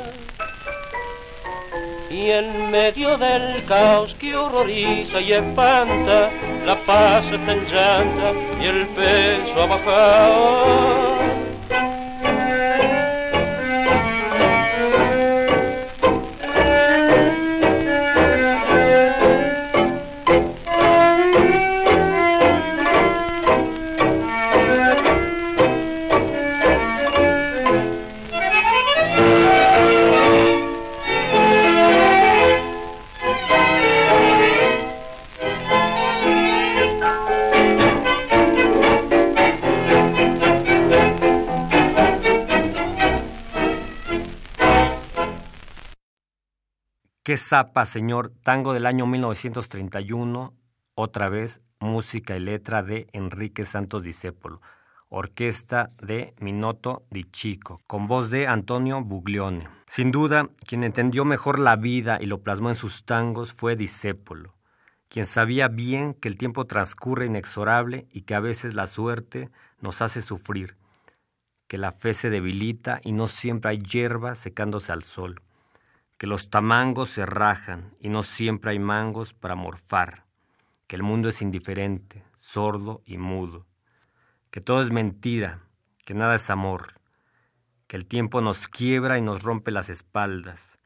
y 2.11 2.31
en 2.31 2.71
medio 2.71 3.17
del 3.17 3.63
caos 3.65 4.15
que 4.19 4.35
horroriza 4.35 5.21
y 5.21 5.31
espanta, 5.31 6.31
la 6.65 6.75
paz 6.83 7.23
está 7.25 7.51
en 7.51 8.61
y 8.61 8.65
el 8.65 8.87
peso 8.87 9.61
ha 9.61 9.65
bajado. 9.67 11.18
Qué 47.29 47.37
zapa, 47.37 47.85
señor, 47.85 48.33
tango 48.41 48.73
del 48.73 48.87
año 48.87 49.05
1931, 49.05 50.51
otra 50.95 51.29
vez 51.29 51.61
música 51.79 52.35
y 52.35 52.39
letra 52.39 52.81
de 52.81 53.05
Enrique 53.13 53.65
Santos 53.65 54.01
Discépolo, 54.01 54.63
orquesta 55.09 55.91
de 56.01 56.33
Minoto 56.39 57.05
Di 57.11 57.25
Chico, 57.25 57.81
con 57.85 58.07
voz 58.07 58.31
de 58.31 58.47
Antonio 58.47 59.03
Buglione. 59.03 59.69
Sin 59.85 60.09
duda, 60.09 60.49
quien 60.65 60.83
entendió 60.83 61.23
mejor 61.23 61.59
la 61.59 61.75
vida 61.75 62.17
y 62.19 62.25
lo 62.25 62.41
plasmó 62.41 62.69
en 62.69 62.75
sus 62.75 63.05
tangos 63.05 63.53
fue 63.53 63.75
Discépolo, 63.75 64.55
quien 65.07 65.27
sabía 65.27 65.67
bien 65.67 66.15
que 66.15 66.29
el 66.29 66.35
tiempo 66.35 66.65
transcurre 66.65 67.27
inexorable 67.27 68.07
y 68.11 68.21
que 68.21 68.33
a 68.33 68.39
veces 68.39 68.73
la 68.73 68.87
suerte 68.87 69.51
nos 69.81 70.01
hace 70.01 70.23
sufrir, 70.23 70.77
que 71.67 71.77
la 71.77 71.91
fe 71.91 72.15
se 72.15 72.31
debilita 72.31 72.99
y 73.03 73.11
no 73.11 73.27
siempre 73.27 73.69
hay 73.69 73.77
hierba 73.77 74.33
secándose 74.33 74.91
al 74.91 75.03
sol 75.03 75.43
que 76.19 76.27
los 76.27 76.49
tamangos 76.49 77.09
se 77.09 77.25
rajan 77.25 77.95
y 78.01 78.09
no 78.09 78.23
siempre 78.23 78.71
hay 78.71 78.79
mangos 78.79 79.33
para 79.33 79.55
morfar, 79.55 80.25
que 80.85 80.97
el 80.97 81.01
mundo 81.01 81.29
es 81.29 81.41
indiferente, 81.41 82.25
sordo 82.35 83.01
y 83.05 83.17
mudo, 83.17 83.65
que 84.51 84.59
todo 84.59 84.81
es 84.81 84.91
mentira, 84.91 85.61
que 86.03 86.13
nada 86.13 86.35
es 86.35 86.49
amor, 86.49 86.95
que 87.87 87.95
el 87.95 88.05
tiempo 88.05 88.41
nos 88.41 88.67
quiebra 88.67 89.17
y 89.17 89.21
nos 89.21 89.43
rompe 89.43 89.71
las 89.71 89.89
espaldas, 89.89 90.77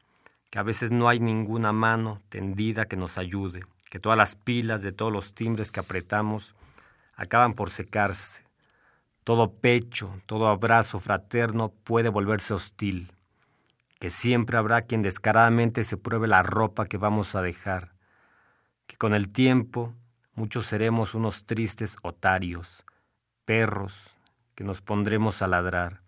que 0.50 0.60
a 0.60 0.62
veces 0.62 0.92
no 0.92 1.08
hay 1.08 1.18
ninguna 1.18 1.72
mano 1.72 2.22
tendida 2.28 2.86
que 2.86 2.96
nos 2.96 3.18
ayude, 3.18 3.64
que 3.90 3.98
todas 3.98 4.16
las 4.16 4.36
pilas 4.36 4.82
de 4.82 4.92
todos 4.92 5.12
los 5.12 5.34
timbres 5.34 5.72
que 5.72 5.80
apretamos 5.80 6.54
acaban 7.16 7.54
por 7.54 7.70
secarse, 7.70 8.44
todo 9.24 9.52
pecho, 9.52 10.14
todo 10.26 10.46
abrazo 10.46 11.00
fraterno 11.00 11.72
puede 11.82 12.08
volverse 12.08 12.54
hostil 12.54 13.13
que 13.98 14.10
siempre 14.10 14.56
habrá 14.58 14.82
quien 14.82 15.02
descaradamente 15.02 15.84
se 15.84 15.96
pruebe 15.96 16.28
la 16.28 16.42
ropa 16.42 16.86
que 16.86 16.96
vamos 16.96 17.34
a 17.34 17.42
dejar, 17.42 17.94
que 18.86 18.96
con 18.96 19.14
el 19.14 19.30
tiempo 19.30 19.94
muchos 20.34 20.66
seremos 20.66 21.14
unos 21.14 21.46
tristes 21.46 21.96
otarios, 22.02 22.84
perros, 23.44 24.14
que 24.54 24.64
nos 24.64 24.82
pondremos 24.82 25.42
a 25.42 25.48
ladrar. 25.48 26.02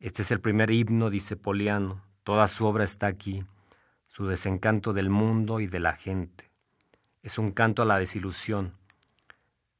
Este 0.00 0.22
es 0.22 0.30
el 0.30 0.40
primer 0.40 0.70
himno, 0.70 1.10
dice 1.10 1.36
Poliano, 1.36 2.02
toda 2.24 2.48
su 2.48 2.66
obra 2.66 2.84
está 2.84 3.06
aquí, 3.06 3.44
su 4.08 4.26
desencanto 4.26 4.92
del 4.92 5.10
mundo 5.10 5.60
y 5.60 5.66
de 5.66 5.80
la 5.80 5.94
gente. 5.94 6.50
Es 7.22 7.38
un 7.38 7.52
canto 7.52 7.82
a 7.82 7.84
la 7.84 7.98
desilusión. 7.98 8.74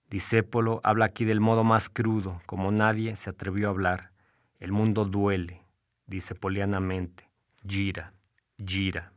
Disépolo 0.09 0.81
habla 0.85 1.07
aquí 1.07 1.25
del 1.25 1.41
modo 1.41 1.65
más 1.65 1.89
crudo, 1.89 2.41
como 2.47 2.71
nadie 2.71 3.17
se 3.17 3.31
atrevió 3.31 3.67
a 3.67 3.71
hablar. 3.71 4.13
El 4.61 4.71
mundo 4.71 5.05
duele, 5.05 5.62
dice 6.13 6.35
polianamente, 6.35 7.31
gira, 7.67 8.13
gira. 8.59 9.13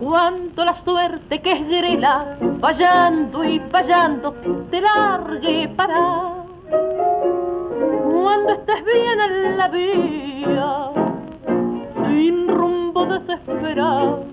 Cuando 0.00 0.64
la 0.64 0.82
suerte 0.84 1.40
que 1.40 1.52
es 1.52 1.68
grela, 1.68 2.36
fallando 2.60 3.44
y 3.44 3.60
fallando, 3.70 4.32
te 4.68 4.80
largue 4.80 5.68
para. 5.76 6.44
Cuando 8.02 8.52
estés 8.54 8.84
bien 8.84 9.20
en 9.20 9.56
la 9.58 9.68
vía, 9.68 10.90
sin 12.10 12.48
rumbo 12.48 13.06
desesperado 13.06 14.26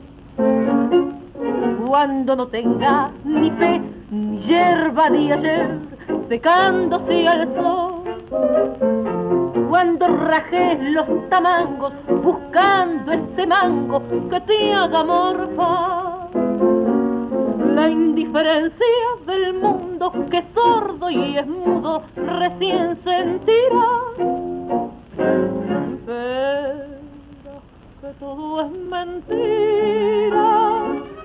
cuando 1.85 2.35
no 2.35 2.47
tenga 2.47 3.11
ni 3.23 3.51
fe, 3.51 3.81
ni 4.09 4.39
hierba 4.39 5.09
ni 5.09 5.31
ayer, 5.31 5.79
secándose 6.27 7.27
al 7.27 7.53
sol. 7.55 8.03
Cuando 9.69 10.07
rajes 10.07 10.79
los 10.81 11.29
tamangos, 11.29 11.93
buscando 12.23 13.11
ese 13.11 13.45
mango 13.45 14.01
que 14.29 14.41
te 14.41 14.73
haga 14.73 15.03
morfar. 15.03 16.29
La 17.75 17.89
indiferencia 17.89 19.07
del 19.27 19.53
mundo 19.53 20.11
que 20.31 20.37
es 20.37 20.45
sordo 20.53 21.09
y 21.09 21.37
es 21.37 21.47
mudo 21.47 22.03
recién 22.15 22.97
sentirá. 23.03 23.87
Pero 26.05 27.61
que 28.01 28.07
todo 28.19 28.61
es 28.61 28.71
mentira 28.71 30.55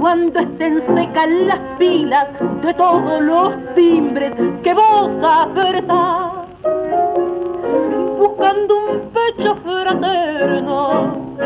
cuando 0.00 0.40
estén 0.40 0.82
secas 0.94 1.28
las 1.28 1.58
pilas 1.78 2.28
de 2.62 2.72
todos 2.74 3.22
los 3.22 3.74
timbres 3.74 4.32
que 4.62 4.72
vos 4.72 5.10
apretás, 5.22 6.32
buscando 8.18 8.74
un 8.76 9.10
pecho 9.12 9.54
fraterno 9.56 11.36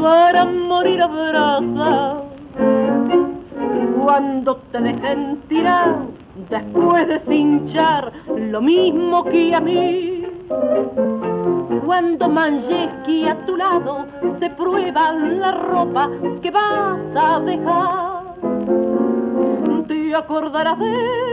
para 0.00 0.44
morir 0.44 1.02
abrazado. 1.02 2.26
Cuando 4.04 4.56
te 4.70 4.80
dejen 4.80 5.40
tirar 5.48 5.96
después 6.48 7.08
de 7.08 7.20
cinchar 7.28 8.12
lo 8.36 8.60
mismo 8.60 9.24
que 9.24 9.54
a 9.54 9.60
mí 9.60 10.24
cuando 11.84 12.28
Manjeski 12.28 13.26
a 13.28 13.34
tu 13.46 13.56
lado 13.56 14.06
se 14.38 14.50
prueba 14.50 15.12
la 15.12 15.52
ropa 15.52 16.08
que 16.40 16.50
vas 16.50 17.00
a 17.16 17.40
dejar. 17.40 18.36
Te 19.88 20.14
acordarás 20.14 20.78
de 20.78 21.30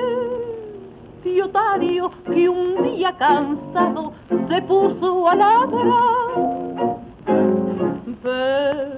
Tiotario 1.23 2.11
que 2.25 2.49
un 2.49 2.83
día 2.83 3.15
cansado 3.17 4.13
se 4.49 4.61
puso 4.63 5.27
a 5.29 5.35
ladrar. 5.35 6.97
Pero 8.23 8.97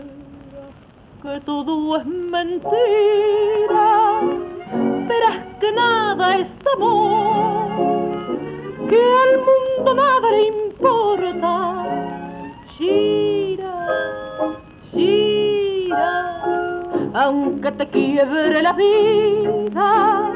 que 1.22 1.42
todo 1.42 1.98
es 1.98 2.06
mentira, 2.06 2.62
verás 5.08 5.46
que 5.60 5.72
nada 5.74 6.36
es 6.36 6.48
amor 6.74 8.19
que 8.90 9.02
al 9.24 9.34
mundo 9.48 9.94
nada 9.94 10.32
le 10.32 10.48
importa. 10.48 11.54
Gira, 12.78 13.76
gira, 14.92 16.12
aunque 17.14 17.72
te 17.74 17.88
quiebre 17.90 18.62
la 18.62 18.74
vida, 18.74 20.32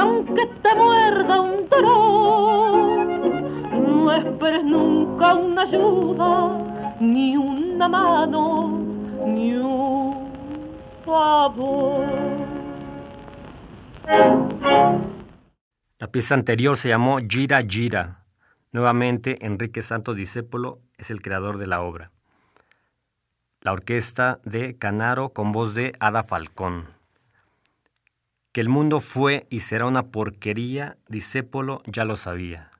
aunque 0.00 0.46
te 0.46 0.74
muerda 0.74 1.40
un 1.40 1.68
dolor, 1.68 2.72
no 3.88 4.12
esperes 4.12 4.64
nunca 4.64 5.34
una 5.34 5.62
ayuda, 5.62 6.50
ni 7.00 7.36
una 7.36 7.88
mano, 7.88 8.80
ni 9.26 9.54
un 9.54 10.28
favor. 11.04 12.06
La 16.02 16.10
pieza 16.10 16.34
anterior 16.34 16.76
se 16.76 16.88
llamó 16.88 17.20
Gira 17.28 17.62
Gira, 17.62 18.24
Nuevamente, 18.72 19.46
Enrique 19.46 19.82
Santos 19.82 20.16
Discépolo 20.16 20.80
es 20.98 21.12
el 21.12 21.22
creador 21.22 21.58
de 21.58 21.68
la 21.68 21.80
obra. 21.80 22.10
La 23.60 23.72
orquesta 23.72 24.40
de 24.42 24.76
Canaro 24.76 25.28
con 25.28 25.52
voz 25.52 25.74
de 25.74 25.92
Ada 26.00 26.24
Falcón. 26.24 26.88
Que 28.50 28.60
el 28.60 28.68
mundo 28.68 28.98
fue 28.98 29.46
y 29.48 29.60
será 29.60 29.86
una 29.86 30.08
porquería, 30.08 30.96
Discépolo 31.06 31.82
ya 31.86 32.04
lo 32.04 32.16
sabía, 32.16 32.72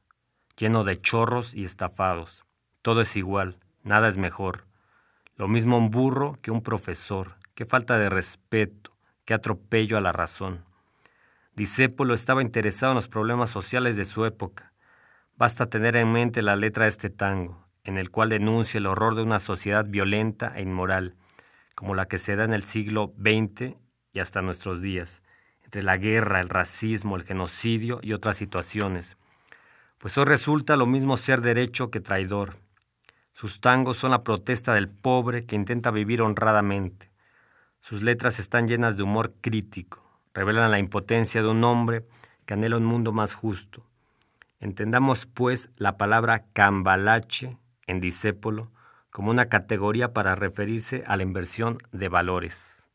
lleno 0.56 0.82
de 0.82 1.00
chorros 1.00 1.54
y 1.54 1.62
estafados. 1.62 2.44
Todo 2.82 3.02
es 3.02 3.14
igual, 3.14 3.56
nada 3.84 4.08
es 4.08 4.16
mejor. 4.16 4.64
Lo 5.36 5.46
mismo 5.46 5.78
un 5.78 5.92
burro 5.92 6.40
que 6.42 6.50
un 6.50 6.64
profesor. 6.64 7.36
Qué 7.54 7.66
falta 7.66 7.98
de 7.98 8.10
respeto, 8.10 8.90
qué 9.24 9.32
atropello 9.32 9.96
a 9.96 10.00
la 10.00 10.10
razón. 10.10 10.71
Discépolo 11.54 12.14
estaba 12.14 12.42
interesado 12.42 12.92
en 12.92 12.96
los 12.96 13.08
problemas 13.08 13.50
sociales 13.50 13.96
de 13.96 14.04
su 14.04 14.24
época 14.24 14.72
Basta 15.42 15.68
tener 15.68 15.96
en 15.96 16.12
mente 16.12 16.40
la 16.40 16.56
letra 16.56 16.84
de 16.84 16.90
este 16.90 17.10
tango, 17.10 17.66
en 17.82 17.98
el 17.98 18.10
cual 18.10 18.28
denuncia 18.28 18.78
el 18.78 18.86
horror 18.86 19.16
de 19.16 19.22
una 19.22 19.40
sociedad 19.40 19.84
violenta 19.88 20.52
e 20.56 20.62
inmoral, 20.62 21.16
como 21.74 21.94
la 21.94 22.06
que 22.06 22.18
se 22.18 22.36
da 22.36 22.44
en 22.44 22.52
el 22.52 22.62
siglo 22.62 23.12
XX 23.18 23.74
y 24.12 24.20
hasta 24.20 24.40
nuestros 24.42 24.82
días, 24.82 25.22
entre 25.64 25.82
la 25.82 25.96
guerra, 25.96 26.40
el 26.40 26.48
racismo, 26.48 27.16
el 27.16 27.24
genocidio 27.24 27.98
y 28.02 28.12
otras 28.12 28.36
situaciones. 28.36 29.16
Pues 29.98 30.16
hoy 30.18 30.26
resulta 30.26 30.76
lo 30.76 30.86
mismo 30.86 31.16
ser 31.16 31.40
derecho 31.40 31.90
que 31.90 32.00
traidor. 32.00 32.58
Sus 33.32 33.60
tangos 33.60 33.96
son 33.96 34.10
la 34.10 34.22
protesta 34.22 34.74
del 34.74 34.88
pobre 34.88 35.46
que 35.46 35.56
intenta 35.56 35.90
vivir 35.90 36.22
honradamente. 36.22 37.10
Sus 37.80 38.02
letras 38.02 38.38
están 38.38 38.68
llenas 38.68 38.96
de 38.96 39.02
humor 39.02 39.34
crítico, 39.40 40.01
revelan 40.34 40.70
la 40.70 40.78
impotencia 40.78 41.42
de 41.42 41.48
un 41.48 41.64
hombre 41.64 42.04
que 42.46 42.54
anhela 42.54 42.76
un 42.76 42.84
mundo 42.84 43.12
más 43.12 43.34
justo 43.34 43.86
Entendamos, 44.62 45.26
pues, 45.26 45.70
la 45.76 45.96
palabra 45.96 46.44
cambalache 46.52 47.58
en 47.88 48.00
disépolo 48.00 48.70
como 49.10 49.32
una 49.32 49.46
categoría 49.46 50.12
para 50.12 50.36
referirse 50.36 51.02
a 51.08 51.16
la 51.16 51.24
inversión 51.24 51.78
de 51.90 52.08
valores. 52.08 52.86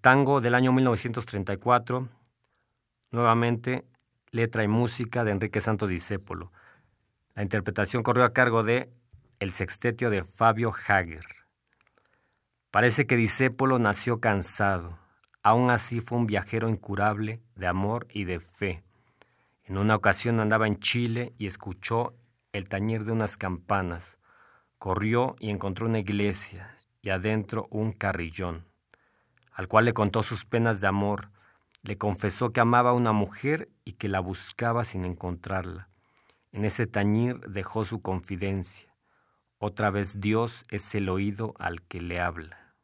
Tango 0.00 0.40
del 0.40 0.54
año 0.54 0.72
1934, 0.72 2.08
nuevamente 3.10 3.84
letra 4.30 4.64
y 4.64 4.68
música 4.68 5.22
de 5.22 5.32
Enrique 5.32 5.60
Santos 5.60 5.90
Discépolo. 5.90 6.50
La 7.34 7.42
interpretación 7.42 8.02
corrió 8.02 8.24
a 8.24 8.32
cargo 8.32 8.62
de 8.62 8.88
El 9.40 9.52
Sextetio 9.52 10.08
de 10.08 10.24
Fabio 10.24 10.72
Hager. 10.72 11.26
Parece 12.70 13.06
que 13.06 13.16
Discépolo 13.16 13.78
nació 13.78 14.18
cansado, 14.18 14.98
aún 15.42 15.68
así 15.68 16.00
fue 16.00 16.16
un 16.16 16.26
viajero 16.26 16.70
incurable 16.70 17.42
de 17.54 17.66
amor 17.66 18.06
y 18.10 18.24
de 18.24 18.40
fe. 18.40 18.82
En 19.64 19.76
una 19.76 19.94
ocasión 19.94 20.40
andaba 20.40 20.66
en 20.66 20.78
Chile 20.78 21.34
y 21.36 21.48
escuchó 21.48 22.14
el 22.52 22.66
tañir 22.70 23.04
de 23.04 23.12
unas 23.12 23.36
campanas. 23.36 24.16
Corrió 24.78 25.36
y 25.38 25.50
encontró 25.50 25.84
una 25.84 25.98
iglesia 25.98 26.78
y 27.02 27.10
adentro 27.10 27.68
un 27.70 27.92
carrillón 27.92 28.72
al 29.54 29.68
cual 29.68 29.86
le 29.86 29.94
contó 29.94 30.22
sus 30.22 30.44
penas 30.44 30.80
de 30.80 30.88
amor, 30.88 31.30
le 31.82 31.96
confesó 31.96 32.50
que 32.50 32.60
amaba 32.60 32.90
a 32.90 32.94
una 32.94 33.12
mujer 33.12 33.70
y 33.84 33.92
que 33.92 34.08
la 34.08 34.20
buscaba 34.20 34.84
sin 34.84 35.04
encontrarla. 35.04 35.88
En 36.52 36.64
ese 36.64 36.86
tañir 36.86 37.40
dejó 37.48 37.84
su 37.84 38.02
confidencia. 38.02 38.94
Otra 39.58 39.90
vez 39.90 40.20
Dios 40.20 40.64
es 40.70 40.94
el 40.94 41.08
oído 41.08 41.54
al 41.58 41.82
que 41.82 42.00
le 42.00 42.20
habla. 42.20 42.74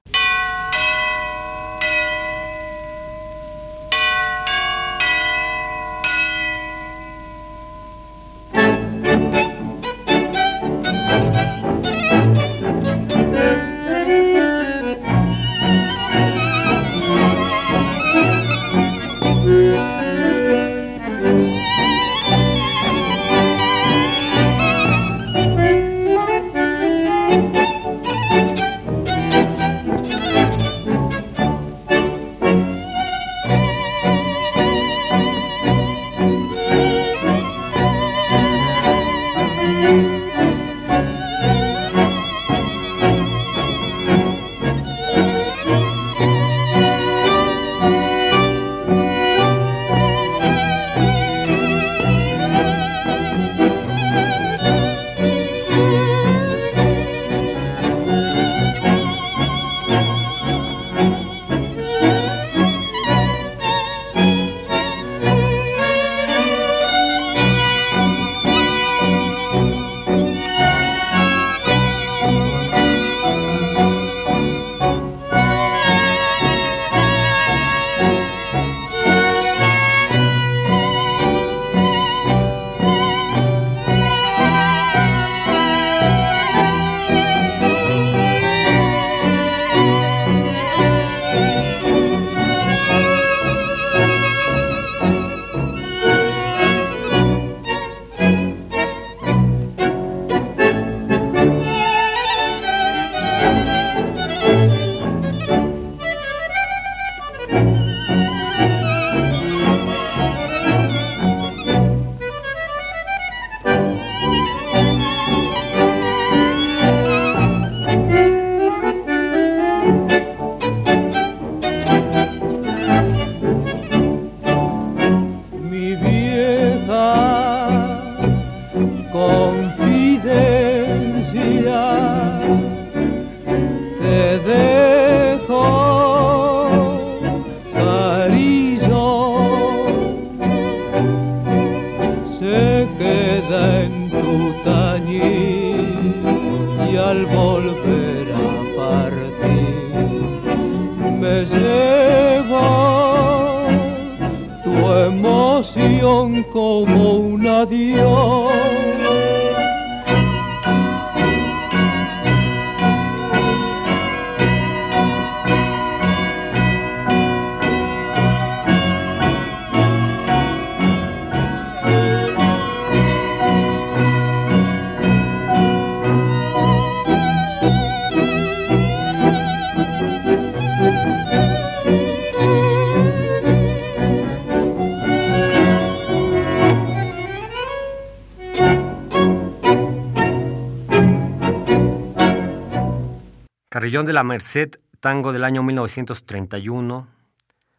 De 193.91 194.13
la 194.13 194.23
Merced, 194.23 194.77
tango 195.01 195.33
del 195.33 195.43
año 195.43 195.65
1931, 195.65 197.09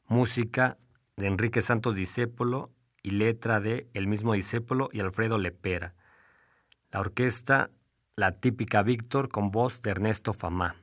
música 0.07 0.77
de 1.15 1.25
Enrique 1.25 1.61
Santos 1.61 1.95
Discépolo 1.95 2.69
y 3.01 3.11
letra 3.11 3.61
de 3.61 3.87
el 3.93 4.07
mismo 4.07 4.33
Discépolo 4.33 4.89
y 4.91 4.99
Alfredo 4.99 5.37
Lepera. 5.37 5.95
La 6.91 6.99
orquesta, 6.99 7.69
la 8.17 8.33
típica 8.33 8.83
Víctor 8.83 9.29
con 9.29 9.51
voz 9.51 9.81
de 9.83 9.91
Ernesto 9.91 10.33
Famá. 10.33 10.75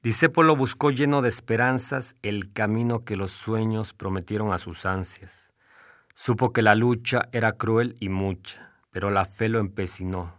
Discépolo 0.00 0.54
buscó 0.54 0.92
lleno 0.92 1.20
de 1.20 1.28
esperanzas 1.28 2.14
el 2.22 2.52
camino 2.52 3.04
que 3.04 3.16
los 3.16 3.32
sueños 3.32 3.94
prometieron 3.94 4.52
a 4.52 4.58
sus 4.58 4.86
ansias. 4.86 5.52
Supo 6.14 6.52
que 6.52 6.62
la 6.62 6.76
lucha 6.76 7.28
era 7.32 7.50
cruel 7.50 7.96
y 7.98 8.10
mucha, 8.10 8.78
pero 8.92 9.10
la 9.10 9.24
fe 9.24 9.48
lo 9.48 9.58
empecinó. 9.58 10.36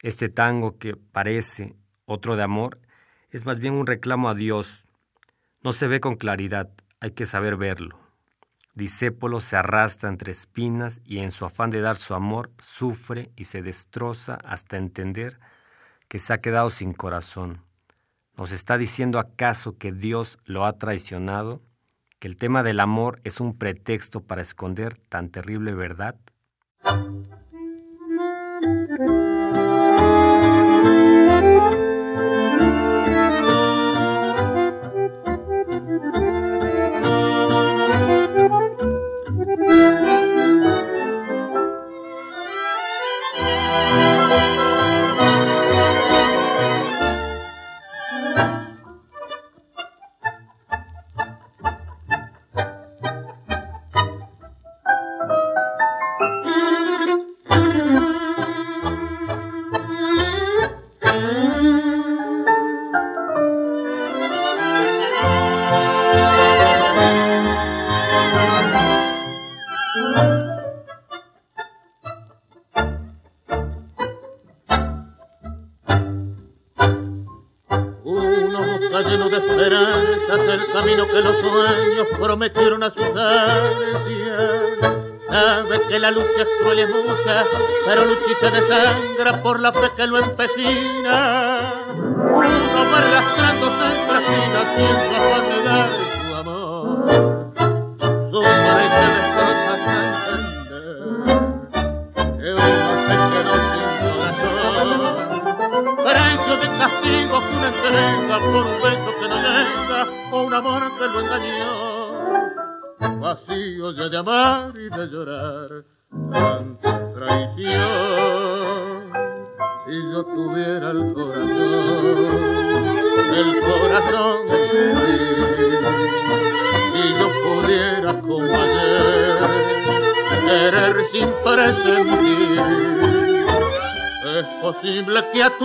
Este 0.00 0.28
tango 0.28 0.78
que 0.78 0.94
parece 0.94 1.74
otro 2.10 2.36
de 2.36 2.42
amor, 2.42 2.78
es 3.30 3.46
más 3.46 3.60
bien 3.60 3.74
un 3.74 3.86
reclamo 3.86 4.28
a 4.28 4.34
Dios. 4.34 4.86
No 5.62 5.72
se 5.72 5.86
ve 5.86 6.00
con 6.00 6.16
claridad, 6.16 6.68
hay 6.98 7.12
que 7.12 7.26
saber 7.26 7.56
verlo. 7.56 7.98
Disépolo 8.74 9.40
se 9.40 9.56
arrastra 9.56 10.08
entre 10.08 10.32
espinas 10.32 11.00
y 11.04 11.18
en 11.18 11.30
su 11.30 11.44
afán 11.44 11.70
de 11.70 11.80
dar 11.80 11.96
su 11.96 12.14
amor 12.14 12.50
sufre 12.58 13.30
y 13.36 13.44
se 13.44 13.62
destroza 13.62 14.38
hasta 14.44 14.76
entender 14.76 15.38
que 16.08 16.18
se 16.18 16.32
ha 16.32 16.40
quedado 16.40 16.70
sin 16.70 16.92
corazón. 16.92 17.62
¿Nos 18.36 18.52
está 18.52 18.78
diciendo 18.78 19.18
acaso 19.18 19.76
que 19.76 19.92
Dios 19.92 20.38
lo 20.44 20.64
ha 20.64 20.78
traicionado? 20.78 21.62
¿Que 22.18 22.28
el 22.28 22.36
tema 22.36 22.62
del 22.62 22.80
amor 22.80 23.20
es 23.22 23.40
un 23.40 23.56
pretexto 23.56 24.22
para 24.22 24.42
esconder 24.42 24.98
tan 25.08 25.30
terrible 25.30 25.74
verdad? 25.74 26.16
Se 88.40 88.50
desangra 88.50 89.42
por 89.42 89.60
la 89.60 89.72
fe 89.72 89.90
que 89.96 90.06
lo 90.06 90.18
empecina. 90.18 91.84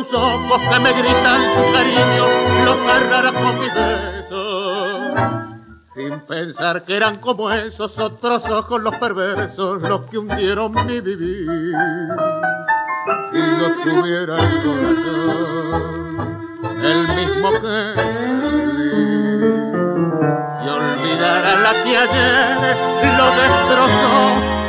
Tus 0.06 0.14
ojos 0.14 0.62
que 0.62 0.80
me 0.80 0.94
gritan 0.94 1.42
su 1.56 1.62
cariño 1.74 2.26
los 2.66 2.80
cerrara 2.80 3.32
con 3.32 3.60
mis 3.60 3.74
besos 3.74 5.14
sin 5.94 6.20
pensar 6.22 6.84
que 6.84 6.96
eran 6.96 7.16
como 7.16 7.52
esos 7.52 7.98
otros 8.00 8.50
ojos 8.50 8.82
los 8.82 8.96
perversos 8.98 9.82
los 9.82 10.02
que 10.08 10.18
hundieron 10.18 10.74
mi 10.86 11.00
vivir. 11.00 11.48
Si 13.32 13.38
yo 13.38 13.76
tuviera 13.84 14.36
el 14.36 14.64
corazón, 14.64 16.48
el 16.84 17.08
mismo 17.08 17.52
que 17.52 17.94
si 20.52 20.68
olvidara 20.68 21.56
la 21.62 21.74
que 21.84 21.98
ayer 21.98 22.78
lo 23.18 23.26
destrozó 23.42 24.14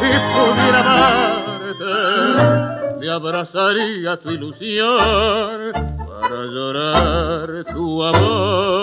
y 0.02 0.10
pudiera 0.32 0.82
me 0.82 1.35
abrazaría 3.16 4.16
tu 4.18 4.30
ilusión 4.30 5.72
para 5.72 6.44
llorar 6.44 7.64
tu 7.72 8.04
amor. 8.04 8.75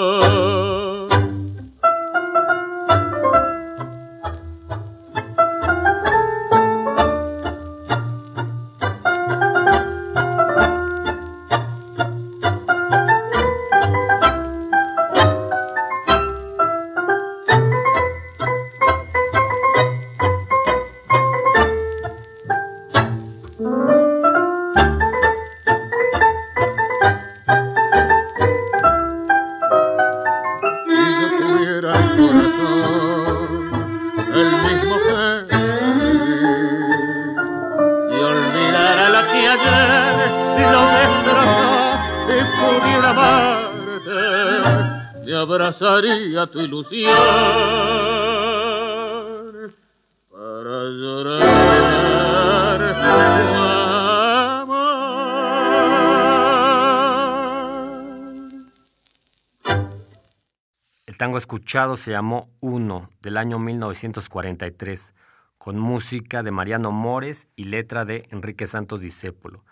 me 45.26 45.34
abrazaría 45.36 46.46
tu 46.48 46.60
ilusión 46.62 47.12
para 50.32 50.84
llorar. 50.90 51.44
El 61.06 61.18
tango 61.18 61.38
escuchado 61.38 61.96
se 61.96 62.12
llamó 62.12 62.50
Uno, 62.60 63.10
del 63.22 63.38
año 63.38 63.60
1943 63.60 65.14
con 65.64 65.80
música 65.80 66.44
de 66.44 66.52
Mariano 66.52 66.92
Mores 66.92 67.48
y 67.56 67.64
letra 67.64 68.04
de 68.04 68.28
Enrique 68.32 68.68
Santos 68.68 69.00
Discépolo. 69.00 69.64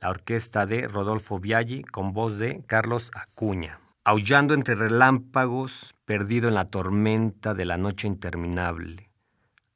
La 0.00 0.10
orquesta 0.10 0.66
de 0.66 0.88
Rodolfo 0.88 1.38
Viaggi 1.38 1.84
con 1.84 2.12
voz 2.12 2.40
de 2.40 2.64
Carlos 2.66 3.12
Acuña. 3.14 3.78
Aullando 4.02 4.54
entre 4.54 4.74
relámpagos, 4.74 5.94
perdido 6.04 6.48
en 6.48 6.54
la 6.54 6.64
tormenta 6.64 7.54
de 7.54 7.64
la 7.64 7.76
noche 7.76 8.08
interminable. 8.08 9.12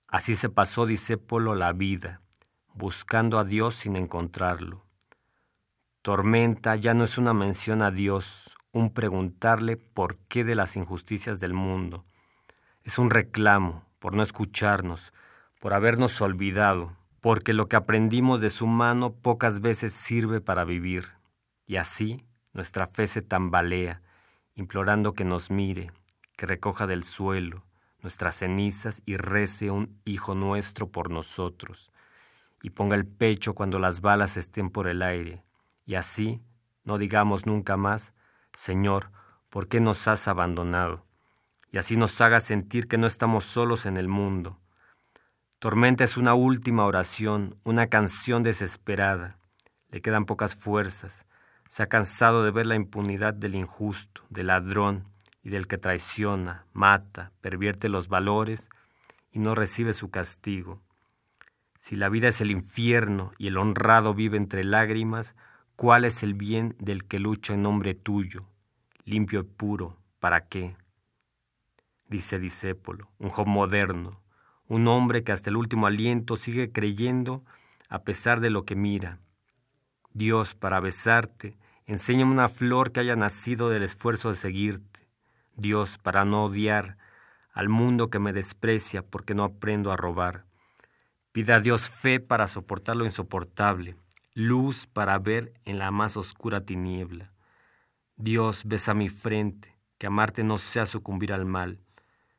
Así 0.09 0.35
se 0.35 0.49
pasó 0.49 0.87
Discépolo 0.87 1.55
la 1.55 1.73
vida, 1.73 2.21
buscando 2.75 3.39
a 3.39 3.45
Dios 3.45 3.77
sin 3.77 3.95
encontrarlo. 3.95 4.85
Tormenta 6.03 6.75
ya 6.75 6.95
no 6.95 7.05
es 7.05 7.17
una 7.17 7.33
mención 7.33 7.81
a 7.81 7.93
Dios, 7.93 8.57
un 8.73 8.93
preguntarle 8.93 9.77
por 9.77 10.17
qué 10.27 10.43
de 10.43 10.57
las 10.57 10.75
injusticias 10.75 11.39
del 11.39 11.55
mundo. 11.55 12.07
Es 12.83 12.99
un 12.99 13.09
reclamo 13.09 13.85
por 14.01 14.15
no 14.15 14.25
escucharnos, 14.25 15.13
por 15.61 15.73
habernos 15.73 16.21
olvidado, 16.21 16.97
porque 17.21 17.53
lo 17.53 17.69
que 17.69 17.77
aprendimos 17.77 18.41
de 18.41 18.51
su 18.51 18.67
mano 18.67 19.13
pocas 19.13 19.61
veces 19.61 19.93
sirve 19.95 20.41
para 20.41 20.65
vivir. 20.65 21.11
Y 21.67 21.77
así 21.77 22.25
nuestra 22.53 22.89
fe 22.89 23.07
se 23.07 23.23
tambalea, 23.23 24.03
implorando 24.57 25.13
que 25.13 25.25
nos 25.25 25.53
mire, 25.53 25.93
que 26.37 26.47
recoja 26.47 26.89
del 26.89 27.05
suelo 27.05 27.65
nuestras 28.03 28.37
cenizas 28.37 29.03
y 29.07 29.17
rece 29.17 29.71
un 29.71 30.01
Hijo 30.05 30.35
nuestro 30.35 30.89
por 30.89 31.11
nosotros, 31.11 31.91
y 32.63 32.71
ponga 32.71 32.97
el 32.97 33.07
pecho 33.07 33.55
cuando 33.55 33.79
las 33.79 34.01
balas 34.01 34.37
estén 34.37 34.71
por 34.71 34.89
el 34.89 35.03
aire, 35.03 35.45
y 35.87 35.95
así 35.95 36.41
no 36.85 36.99
digamos 36.99 37.47
nunca 37.47 37.77
más, 37.77 38.15
Señor, 38.53 39.11
¿por 39.49 39.69
qué 39.69 39.81
nos 39.81 40.09
has 40.09 40.29
abandonado? 40.29 41.05
Y 41.71 41.79
así 41.79 41.97
nos 41.97 42.21
haga 42.21 42.41
sentir 42.41 42.89
que 42.89 42.99
no 42.99 43.07
estamos 43.07 43.45
solos 43.45 43.87
en 43.87 43.97
el 43.97 44.09
mundo. 44.09 44.59
Tormenta 45.61 46.03
es 46.03 46.17
una 46.17 46.35
última 46.35 46.85
oración, 46.85 47.57
una 47.63 47.87
canción 47.87 48.43
desesperada. 48.43 49.39
Le 49.91 50.03
quedan 50.03 50.25
pocas 50.25 50.57
fuerzas. 50.57 51.27
Se 51.69 51.85
ha 51.85 51.87
cansado 51.87 52.43
de 52.43 52.51
ver 52.51 52.67
la 52.67 52.75
impunidad 52.75 53.33
del 53.33 53.55
injusto, 53.55 54.23
del 54.29 54.49
ladrón 54.49 55.05
y 55.45 55.51
del 55.51 55.69
que 55.69 55.79
traiciona, 55.79 56.67
mata, 56.73 57.31
pervierte 57.41 57.89
los 57.89 58.09
valores 58.09 58.69
y 59.31 59.39
no 59.39 59.55
recibe 59.55 59.93
su 59.93 60.11
castigo. 60.11 60.83
Si 61.79 61.95
la 61.95 62.09
vida 62.09 62.27
es 62.27 62.41
el 62.41 62.51
infierno 62.51 63.31
y 63.39 63.47
el 63.47 63.57
honrado 63.57 64.15
vive 64.15 64.37
entre 64.37 64.65
lágrimas, 64.65 65.37
¿Cuál 65.81 66.05
es 66.05 66.23
el 66.23 66.35
bien 66.35 66.77
del 66.79 67.07
que 67.07 67.19
lucha 67.19 67.55
en 67.55 67.63
nombre 67.63 67.95
tuyo, 67.95 68.45
limpio 69.07 69.41
y 69.41 69.45
puro? 69.45 69.97
¿Para 70.19 70.47
qué? 70.47 70.77
Dice 72.07 72.39
Disépolo, 72.39 73.09
un 73.19 73.31
joven 73.31 73.55
moderno, 73.55 74.21
un 74.71 74.89
hombre 74.89 75.23
que 75.23 75.33
hasta 75.33 75.51
el 75.51 75.57
último 75.57 75.87
aliento 75.87 76.39
sigue 76.39 76.73
creyendo 76.73 77.45
a 77.91 78.03
pesar 78.03 78.41
de 78.41 78.49
lo 78.49 78.65
que 78.65 78.75
mira. 78.75 79.19
Dios, 80.15 80.55
para 80.55 80.81
besarte, 80.81 81.59
enséñame 81.85 82.33
una 82.33 82.49
flor 82.49 82.93
que 82.93 83.01
haya 83.01 83.17
nacido 83.17 83.69
del 83.69 83.83
esfuerzo 83.83 84.31
de 84.31 84.37
seguirte. 84.37 85.07
Dios, 85.55 85.99
para 85.99 86.25
no 86.25 86.47
odiar 86.47 86.97
al 87.53 87.69
mundo 87.69 88.09
que 88.09 88.19
me 88.19 88.33
desprecia 88.33 89.03
porque 89.03 89.35
no 89.35 89.45
aprendo 89.45 89.93
a 89.93 89.97
robar. 89.97 90.47
Pida 91.33 91.57
a 91.57 91.61
Dios 91.61 91.91
fe 91.91 92.19
para 92.19 92.49
soportar 92.49 92.97
lo 92.97 93.05
insoportable 93.05 93.97
luz 94.35 94.87
para 94.87 95.19
ver 95.19 95.53
en 95.65 95.79
la 95.79 95.91
más 95.91 96.17
oscura 96.17 96.65
tiniebla. 96.65 97.33
Dios, 98.17 98.65
besa 98.65 98.95
mi 98.95 99.09
frente, 99.09 99.77
que 99.99 100.07
amarte 100.07 100.45
no 100.45 100.59
sea 100.59 100.87
sucumbir 100.87 101.33
al 101.33 101.47
mal. 101.47 101.81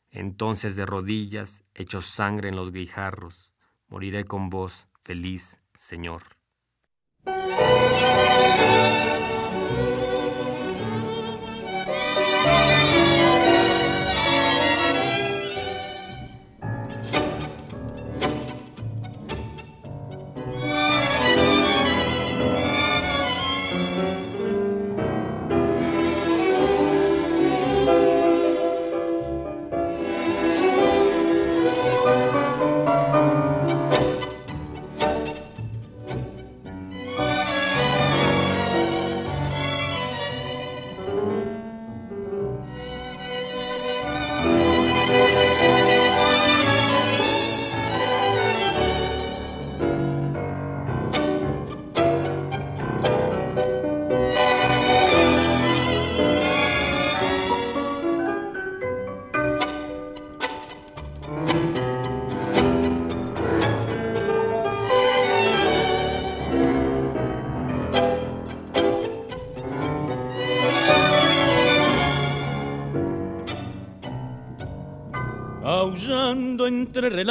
Entonces 0.10 0.76
de 0.76 0.86
rodillas, 0.86 1.64
hecho 1.74 2.02
sangre 2.02 2.50
en 2.50 2.56
los 2.56 2.72
guijarros, 2.72 3.52
moriré 3.88 4.26
con 4.26 4.50
vos, 4.50 4.88
feliz, 5.02 5.62
Señor. 5.76 6.24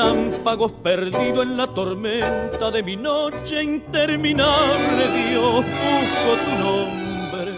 Relámpagos, 0.01 0.73
perdido 0.73 1.43
en 1.43 1.57
la 1.57 1.67
tormenta 1.67 2.71
de 2.71 2.83
mi 2.83 2.97
noche 2.97 3.63
interminable, 3.63 5.09
Dios, 5.29 5.57
busco 5.57 6.31
tu 6.45 6.65
nombre. 6.65 7.53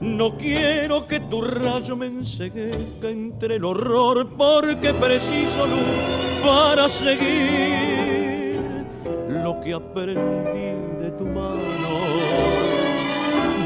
No 0.00 0.36
quiero 0.36 1.06
que 1.06 1.20
tu 1.20 1.42
rayo 1.42 1.94
me 1.96 2.06
enseguezca 2.06 3.08
entre 3.08 3.56
el 3.56 3.64
horror, 3.64 4.26
porque 4.36 4.94
preciso 4.94 5.66
luz 5.66 6.42
para 6.44 6.88
seguir 6.88 8.58
lo 9.28 9.60
que 9.60 9.74
aprendí 9.74 10.72
de 11.02 11.10
tu 11.18 11.24
mano. 11.24 11.60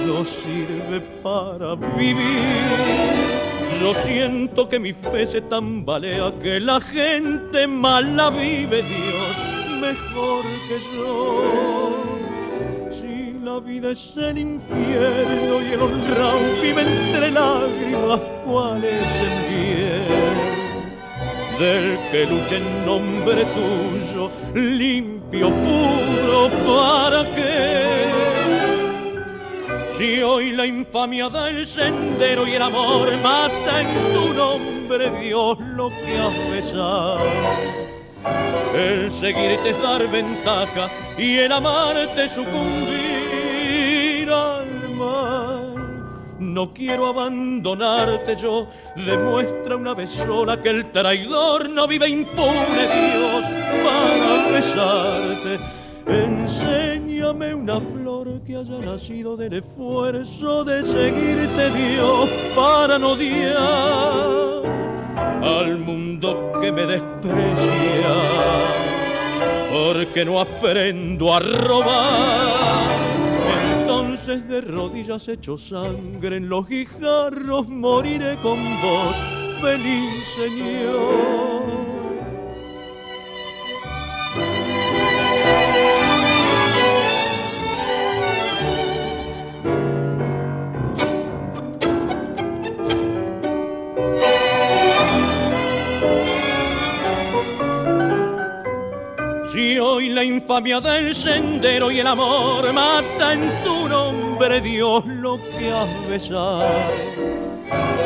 No 0.05 0.25
sirve 0.25 1.01
para 1.23 1.75
vivir 1.97 3.36
yo 3.81 3.95
siento 3.95 4.69
que 4.69 4.79
mi 4.79 4.93
fe 4.93 5.27
se 5.27 5.41
tambalea, 5.41 6.33
que 6.43 6.61
la 6.61 6.81
gente 6.81 7.67
mala 7.67 8.31
vive 8.31 8.83
Dios 8.83 9.81
mejor 9.81 10.45
que 10.69 10.79
yo. 10.95 11.91
Si 12.91 13.39
la 13.45 13.61
vida 13.61 13.91
es 13.91 14.13
el 14.17 14.39
infierno 14.39 15.61
y 15.61 15.73
el 15.73 15.81
honrado 15.81 16.41
vive 16.63 16.83
entre 16.83 17.31
lágrimas, 17.31 18.21
¿cuál 18.45 18.85
es 18.85 19.09
el 19.29 19.37
bien? 19.51 20.37
Del 21.59 21.99
que 22.11 22.27
lucha 22.27 22.57
en 22.57 22.87
nombre 22.87 23.45
tuyo, 23.57 24.31
limpio, 24.55 25.51
puro, 25.51 26.51
¿para 26.67 27.25
qué? 27.35 28.16
Si 29.97 30.21
hoy 30.21 30.53
la 30.53 30.67
infamia 30.67 31.31
da 31.31 31.49
el 31.49 31.67
sendero 31.67 32.47
y 32.47 32.53
el 32.53 32.61
amor 32.61 33.17
mata 33.17 33.81
en 33.81 34.13
tu 34.13 34.35
nombre, 34.35 35.11
Dios, 35.23 35.59
lo 35.59 35.89
que 35.89 36.19
has 36.19 36.51
besado. 36.51 37.21
El 38.75 39.11
seguirte 39.11 39.71
es 39.71 39.83
dar 39.83 40.07
ventaja 40.11 40.91
y 41.17 41.39
el 41.39 41.51
amarte 41.51 42.29
sucumbir 42.29 44.31
al 44.31 44.91
mal. 44.91 46.35
No 46.41 46.75
quiero 46.75 47.07
abandonarte 47.07 48.37
yo, 48.37 48.69
demuestra 48.97 49.77
una 49.77 49.95
vez 49.95 50.11
sola 50.11 50.61
que 50.61 50.69
el 50.69 50.93
traidor 50.93 51.71
no 51.71 51.89
vive 51.89 52.07
impune, 52.07 53.15
Dios, 53.15 53.45
para 53.83 54.49
besarte. 54.53 55.86
Enséñame 56.07 57.53
una 57.53 57.81
flor 57.81 58.41
que 58.45 58.57
haya 58.57 58.79
nacido 58.79 59.37
del 59.37 59.55
esfuerzo 59.55 60.63
de 60.65 60.83
seguirte 60.85 61.71
Dios 61.71 62.31
para 62.55 62.97
no 62.97 63.13
odiar 63.13 64.63
al 65.43 65.79
mundo 65.79 66.53
que 66.61 66.71
me 66.71 66.87
desprecia, 66.87 68.15
porque 69.73 70.25
no 70.25 70.41
aprendo 70.41 71.35
a 71.35 71.41
robar. 71.41 72.87
Entonces 73.81 74.47
de 74.49 74.61
rodillas 74.61 75.27
hecho 75.27 75.59
sangre 75.59 76.37
en 76.37 76.49
los 76.49 76.69
guijarros 76.69 77.69
moriré 77.69 78.37
con 78.37 78.59
vos, 78.81 79.17
feliz 79.61 80.25
señor. 80.37 81.96
Infamia 100.37 100.81
del 100.81 101.15
sendero 101.15 101.91
y 101.91 102.01
el 102.01 102.07
amor 102.07 102.73
mata 102.73 103.33
en 103.33 103.63
tu 103.65 103.89
nombre, 103.89 104.61
Dios, 104.61 105.05
lo 105.07 105.39
que 105.59 105.73
has 105.73 106.09
besado. 106.09 106.67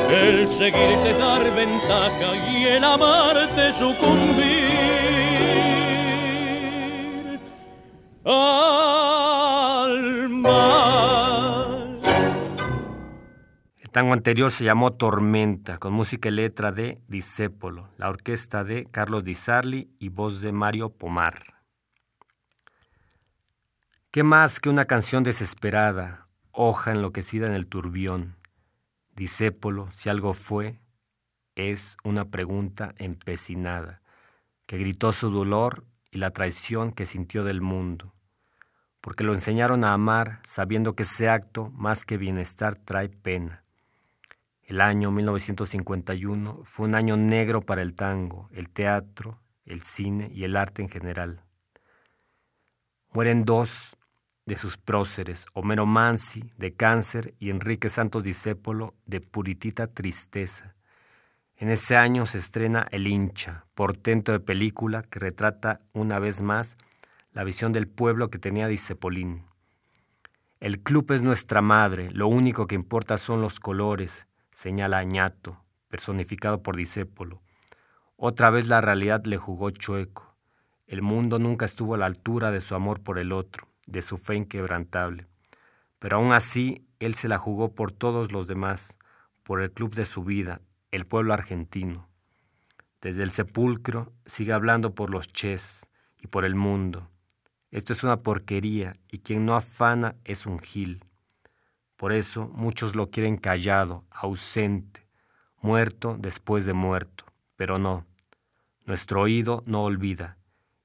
El 0.09 0.47
seguirte 0.47 1.12
dar 1.18 1.43
ventaja 1.55 2.37
y 2.53 2.66
el 2.66 2.85
amarte 2.85 3.72
sucumbir 3.72 4.70
al 8.24 8.68
mal. 10.28 12.01
El 13.78 13.91
tango 13.91 14.12
anterior 14.12 14.53
se 14.53 14.64
llamó 14.64 14.93
Tormenta, 14.93 15.78
con 15.78 15.93
música 15.93 16.28
y 16.28 16.33
letra 16.33 16.70
de 16.70 17.01
Disépolo, 17.09 17.89
la 17.99 18.09
orquesta 18.09 18.62
de 18.62 18.85
Carlos 18.85 19.24
Di 19.24 19.35
Sarli 19.35 19.91
y 19.99 20.11
voz 20.11 20.41
de 20.41 20.53
Mario 20.53 20.91
Pomar. 20.91 21.59
¿Qué 24.11 24.22
más 24.22 24.61
que 24.61 24.68
una 24.68 24.84
canción 24.84 25.22
desesperada, 25.22 26.26
hoja 26.52 26.92
enloquecida 26.92 27.46
en 27.46 27.54
el 27.54 27.66
turbión? 27.66 28.36
Disépolo, 29.14 29.90
si 29.92 30.08
algo 30.08 30.34
fue, 30.34 30.80
es 31.54 31.96
una 32.04 32.26
pregunta 32.26 32.94
empecinada, 32.98 34.02
que 34.66 34.78
gritó 34.78 35.12
su 35.12 35.30
dolor 35.30 35.84
y 36.11 36.18
la 36.18 36.30
traición 36.30 36.92
que 36.92 37.06
sintió 37.06 37.44
del 37.44 37.61
mundo, 37.61 38.14
porque 39.00 39.24
lo 39.24 39.32
enseñaron 39.32 39.84
a 39.84 39.92
amar 39.92 40.40
sabiendo 40.44 40.94
que 40.94 41.04
ese 41.04 41.28
acto, 41.28 41.70
más 41.70 42.04
que 42.04 42.16
bienestar, 42.16 42.76
trae 42.76 43.08
pena 43.08 43.64
el 44.70 44.80
año 44.80 45.11
1951 45.11 46.61
fue 46.62 46.86
un 46.86 46.94
año 46.94 47.16
negro 47.16 47.61
para 47.61 47.82
el 47.82 47.96
tango, 47.96 48.48
el 48.52 48.70
teatro, 48.70 49.40
el 49.64 49.82
cine 49.82 50.30
y 50.32 50.44
el 50.44 50.56
arte 50.56 50.80
en 50.80 50.88
general. 50.88 51.42
Mueren 53.12 53.44
dos 53.44 53.98
de 54.51 54.57
sus 54.57 54.78
próceres, 54.78 55.46
Homero 55.53 55.86
Mansi, 55.86 56.53
de 56.57 56.74
cáncer, 56.74 57.34
y 57.38 57.51
Enrique 57.51 57.88
Santos 57.88 58.24
Discépolo, 58.24 58.94
de 59.07 59.20
puritita 59.20 59.86
tristeza. 59.86 60.74
En 61.57 61.70
ese 61.70 61.96
año 61.96 62.26
se 62.26 62.38
estrena 62.38 62.84
El 62.90 63.07
hincha, 63.07 63.66
portento 63.76 64.32
de 64.32 64.40
película 64.40 65.05
que 65.05 65.20
retrata 65.20 65.82
una 65.92 66.18
vez 66.18 66.42
más 66.42 66.76
la 67.32 67.44
visión 67.44 67.70
del 67.72 67.86
pueblo 67.86 68.28
que 68.28 68.40
tenía 68.40 68.66
Discepolín. 68.66 69.44
El 70.59 70.80
club 70.80 71.12
es 71.12 71.22
nuestra 71.22 71.62
madre, 71.62 72.11
lo 72.11 72.26
único 72.26 72.66
que 72.66 72.74
importa 72.74 73.18
son 73.18 73.40
los 73.40 73.61
colores, 73.61 74.26
señala 74.53 74.98
Añato, 74.98 75.62
personificado 75.86 76.61
por 76.61 76.74
Disépolo. 76.74 77.40
Otra 78.16 78.51
vez 78.51 78.66
la 78.66 78.80
realidad 78.80 79.24
le 79.26 79.36
jugó 79.36 79.70
chueco. 79.70 80.34
El 80.88 81.03
mundo 81.03 81.38
nunca 81.38 81.66
estuvo 81.66 81.94
a 81.94 81.98
la 81.98 82.07
altura 82.07 82.51
de 82.51 82.61
su 82.61 82.74
amor 82.74 83.01
por 83.01 83.20
el 83.20 83.30
otro, 83.30 83.70
de 83.91 84.03
su 84.03 84.18
fe 84.18 84.36
inquebrantable. 84.36 85.26
Pero 85.99 86.16
aún 86.16 86.32
así, 86.32 86.86
él 86.99 87.14
se 87.14 87.28
la 87.28 87.38
jugó 87.38 87.74
por 87.74 87.93
todos 87.93 88.32
los 88.32 88.47
demás, 88.47 88.97
por 89.43 89.61
el 89.61 89.70
club 89.72 89.95
de 89.95 90.05
su 90.05 90.24
vida, 90.24 90.61
el 90.91 91.07
pueblo 91.07 91.34
argentino. 91.34 92.09
Desde 93.01 93.22
el 93.22 93.30
sepulcro 93.30 94.12
sigue 94.26 94.53
hablando 94.53 94.95
por 94.95 95.11
los 95.11 95.32
ches 95.32 95.86
y 96.20 96.26
por 96.26 96.45
el 96.45 96.55
mundo. 96.55 97.09
Esto 97.70 97.93
es 97.93 98.03
una 98.05 98.22
porquería 98.22 98.97
y 99.09 99.18
quien 99.18 99.47
no 99.47 99.55
afana 99.55 100.16
es 100.24 100.45
un 100.45 100.59
gil. 100.59 101.05
Por 101.97 102.12
eso 102.12 102.49
muchos 102.49 102.97
lo 102.97 103.11
quieren 103.11 103.36
callado, 103.36 104.05
ausente, 104.11 105.07
muerto 105.62 106.16
después 106.18 106.66
de 106.66 106.72
muerto. 106.72 107.24
Pero 107.57 107.78
no, 107.78 108.07
nuestro 108.86 109.22
oído 109.22 109.62
no 109.66 109.84
olvida. 109.84 110.36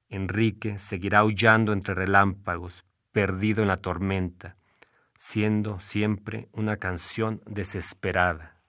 Enrique 0.08 0.78
seguirá 0.78 1.18
aullando 1.20 1.72
entre 1.72 1.94
relámpagos, 1.94 2.84
perdido 3.16 3.62
en 3.62 3.68
la 3.68 3.78
tormenta, 3.78 4.56
siendo 5.16 5.80
siempre 5.80 6.50
una 6.52 6.76
canción 6.76 7.40
desesperada. 7.46 8.60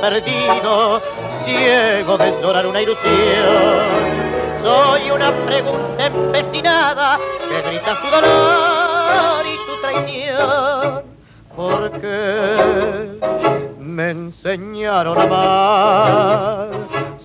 Perdido, 0.00 1.00
ciego 1.44 2.18
de 2.18 2.42
llorar 2.42 2.66
una 2.66 2.80
ilusión. 2.80 4.18
Soy 4.62 5.10
una 5.10 5.32
pregunta 5.46 6.06
empecinada 6.06 7.18
que 7.48 7.62
grita 7.68 7.96
su 8.02 8.10
dolor 8.10 9.46
y 9.46 9.56
su 9.66 9.80
traición. 9.80 11.02
Porque 11.56 13.18
me 13.78 14.10
enseñaron 14.10 15.18
a 15.18 15.22
amar. 15.22 16.68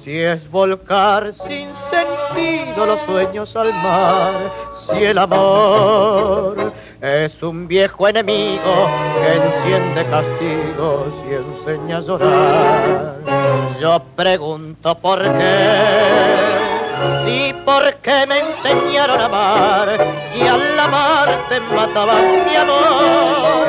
Si 0.03 0.19
es 0.19 0.49
volcar 0.51 1.33
sin 1.47 1.69
sentido 1.89 2.85
los 2.85 2.99
sueños 3.05 3.55
al 3.55 3.73
mar, 3.73 4.51
si 4.89 5.03
el 5.03 5.17
amor 5.17 6.72
es 7.03 7.43
un 7.43 7.67
viejo 7.67 8.07
enemigo 8.07 8.87
que 9.19 9.33
enciende 9.33 10.05
castigos 10.05 11.13
y 11.29 11.33
enseña 11.33 11.97
a 11.97 11.99
llorar. 11.99 13.15
Yo 13.81 14.01
pregunto 14.15 14.97
por 14.99 15.21
qué, 15.21 15.67
y 17.27 17.53
por 17.65 17.95
qué 17.95 18.25
me 18.25 18.39
enseñaron 18.39 19.19
a 19.19 19.25
amar, 19.25 19.89
y 20.33 20.47
al 20.47 20.79
amar 20.79 21.39
te 21.49 21.59
mataban 21.59 22.45
mi 22.45 22.55
amor. 22.55 23.67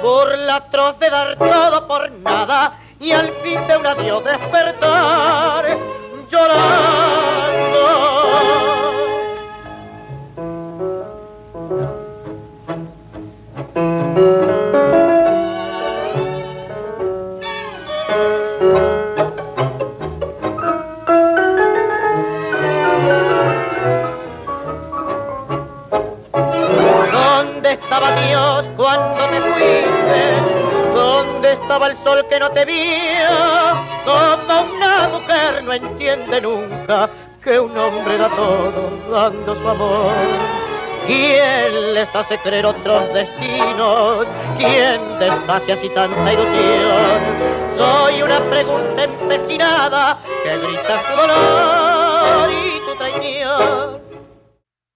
Burla 0.00 0.54
atroz 0.54 0.96
de 1.00 1.10
dar 1.10 1.36
todo 1.38 1.88
por 1.88 2.08
nada, 2.12 2.78
y 3.00 3.10
al 3.10 3.32
fin 3.42 3.66
de 3.66 3.76
un 3.78 3.86
adiós 3.86 4.22
despertar, 4.22 5.76
llorando. 6.30 7.55
Cuando 28.86 29.24
te 29.28 29.40
fuiste? 29.40 30.56
brillaba 31.66 31.88
el 31.88 32.04
sol 32.04 32.26
que 32.28 32.38
no 32.38 32.50
te 32.50 32.64
vio, 32.64 32.76
como 34.04 34.76
una 34.76 35.08
mujer 35.08 35.64
no 35.64 35.72
entiende 35.72 36.40
nunca 36.40 37.10
que 37.42 37.58
un 37.58 37.76
hombre 37.76 38.18
da 38.18 38.28
todo 38.30 39.10
dando 39.10 39.54
su 39.54 39.68
amor. 39.68 40.12
¿Quién 41.06 41.94
les 41.94 42.08
hace 42.14 42.38
creer 42.38 42.66
otros 42.66 43.12
destinos? 43.12 44.26
¿Quién 44.58 45.18
deshace 45.18 45.72
así 45.72 45.88
tanta 45.90 46.32
ilusión? 46.32 47.78
Soy 47.78 48.22
una 48.22 48.40
pregunta 48.50 49.04
empecinada 49.04 50.18
que 50.42 50.58
grita 50.58 51.02
su 51.06 51.16
dolor 51.16 52.50
y 52.50 52.80
tu 52.86 52.98
traición. 52.98 54.02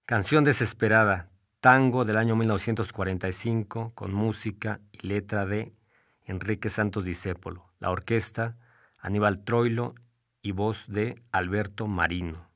Canción 0.06 0.44
desesperada, 0.44 1.29
tango 1.60 2.06
del 2.06 2.16
año 2.16 2.36
1945 2.36 3.92
con 3.94 4.14
música 4.14 4.80
y 4.92 5.06
letra 5.06 5.44
de 5.44 5.74
Enrique 6.24 6.70
Santos 6.70 7.04
Discépolo, 7.04 7.70
la 7.78 7.90
orquesta 7.90 8.56
Aníbal 8.96 9.44
Troilo 9.44 9.94
y 10.40 10.52
voz 10.52 10.86
de 10.88 11.22
Alberto 11.32 11.86
Marino. 11.86 12.48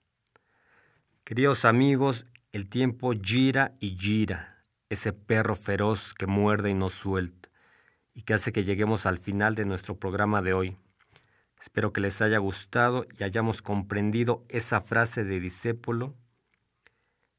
Queridos 1.23 1.67
amigos, 1.67 2.27
el 2.53 2.69
tiempo 2.71 3.13
gira 3.13 3.75
y 3.79 3.97
gira, 3.99 4.65
ese 4.89 5.13
perro 5.13 5.55
feroz 5.55 6.15
que 6.15 6.27
muerde 6.27 6.71
y 6.71 6.75
no 6.75 6.89
suelta, 6.89 7.51
y 8.15 8.23
que 8.23 8.33
hace 8.33 8.53
que 8.53 8.65
lleguemos 8.65 9.05
al 9.05 9.19
final 9.19 9.55
de 9.55 9.67
nuestro 9.67 9.99
programa 9.99 10.41
de 10.41 10.55
hoy. 10.55 10.79
Espero 11.61 11.93
que 11.93 12.01
les 12.01 12.23
haya 12.23 12.39
gustado 12.39 13.07
y 13.19 13.25
hayamos 13.25 13.61
comprendido 13.61 14.47
esa 14.49 14.81
frase 14.81 15.25
de 15.25 15.41
Discépolo 15.41 16.15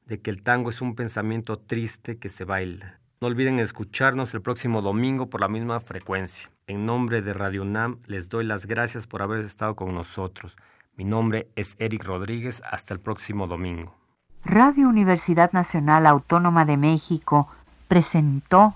de 0.06 0.22
que 0.22 0.32
el 0.32 0.44
tango 0.44 0.70
es 0.70 0.82
un 0.82 0.96
pensamiento 0.96 1.58
triste 1.58 2.18
que 2.18 2.30
se 2.30 2.46
baila. 2.46 3.00
No 3.22 3.28
olviden 3.28 3.60
escucharnos 3.60 4.34
el 4.34 4.42
próximo 4.42 4.82
domingo 4.82 5.30
por 5.30 5.42
la 5.42 5.48
misma 5.48 5.80
frecuencia. 5.80 6.50
En 6.68 6.86
nombre 6.86 7.22
de 7.22 7.34
Radio 7.34 7.64
NAM 7.64 8.00
les 8.08 8.30
doy 8.30 8.46
las 8.46 8.66
gracias 8.66 9.08
por 9.08 9.22
haber 9.22 9.40
estado 9.46 9.76
con 9.76 9.94
nosotros. 9.94 10.58
Mi 10.96 11.04
nombre 11.04 11.48
es 11.56 11.76
Eric 11.80 12.04
Rodríguez. 12.04 12.62
Hasta 12.70 12.94
el 12.94 13.00
próximo 13.00 13.48
domingo. 13.48 13.96
Radio 14.44 14.88
Universidad 14.88 15.52
Nacional 15.54 16.06
Autónoma 16.06 16.66
de 16.66 16.78
México 16.78 17.48
presentó 17.88 18.76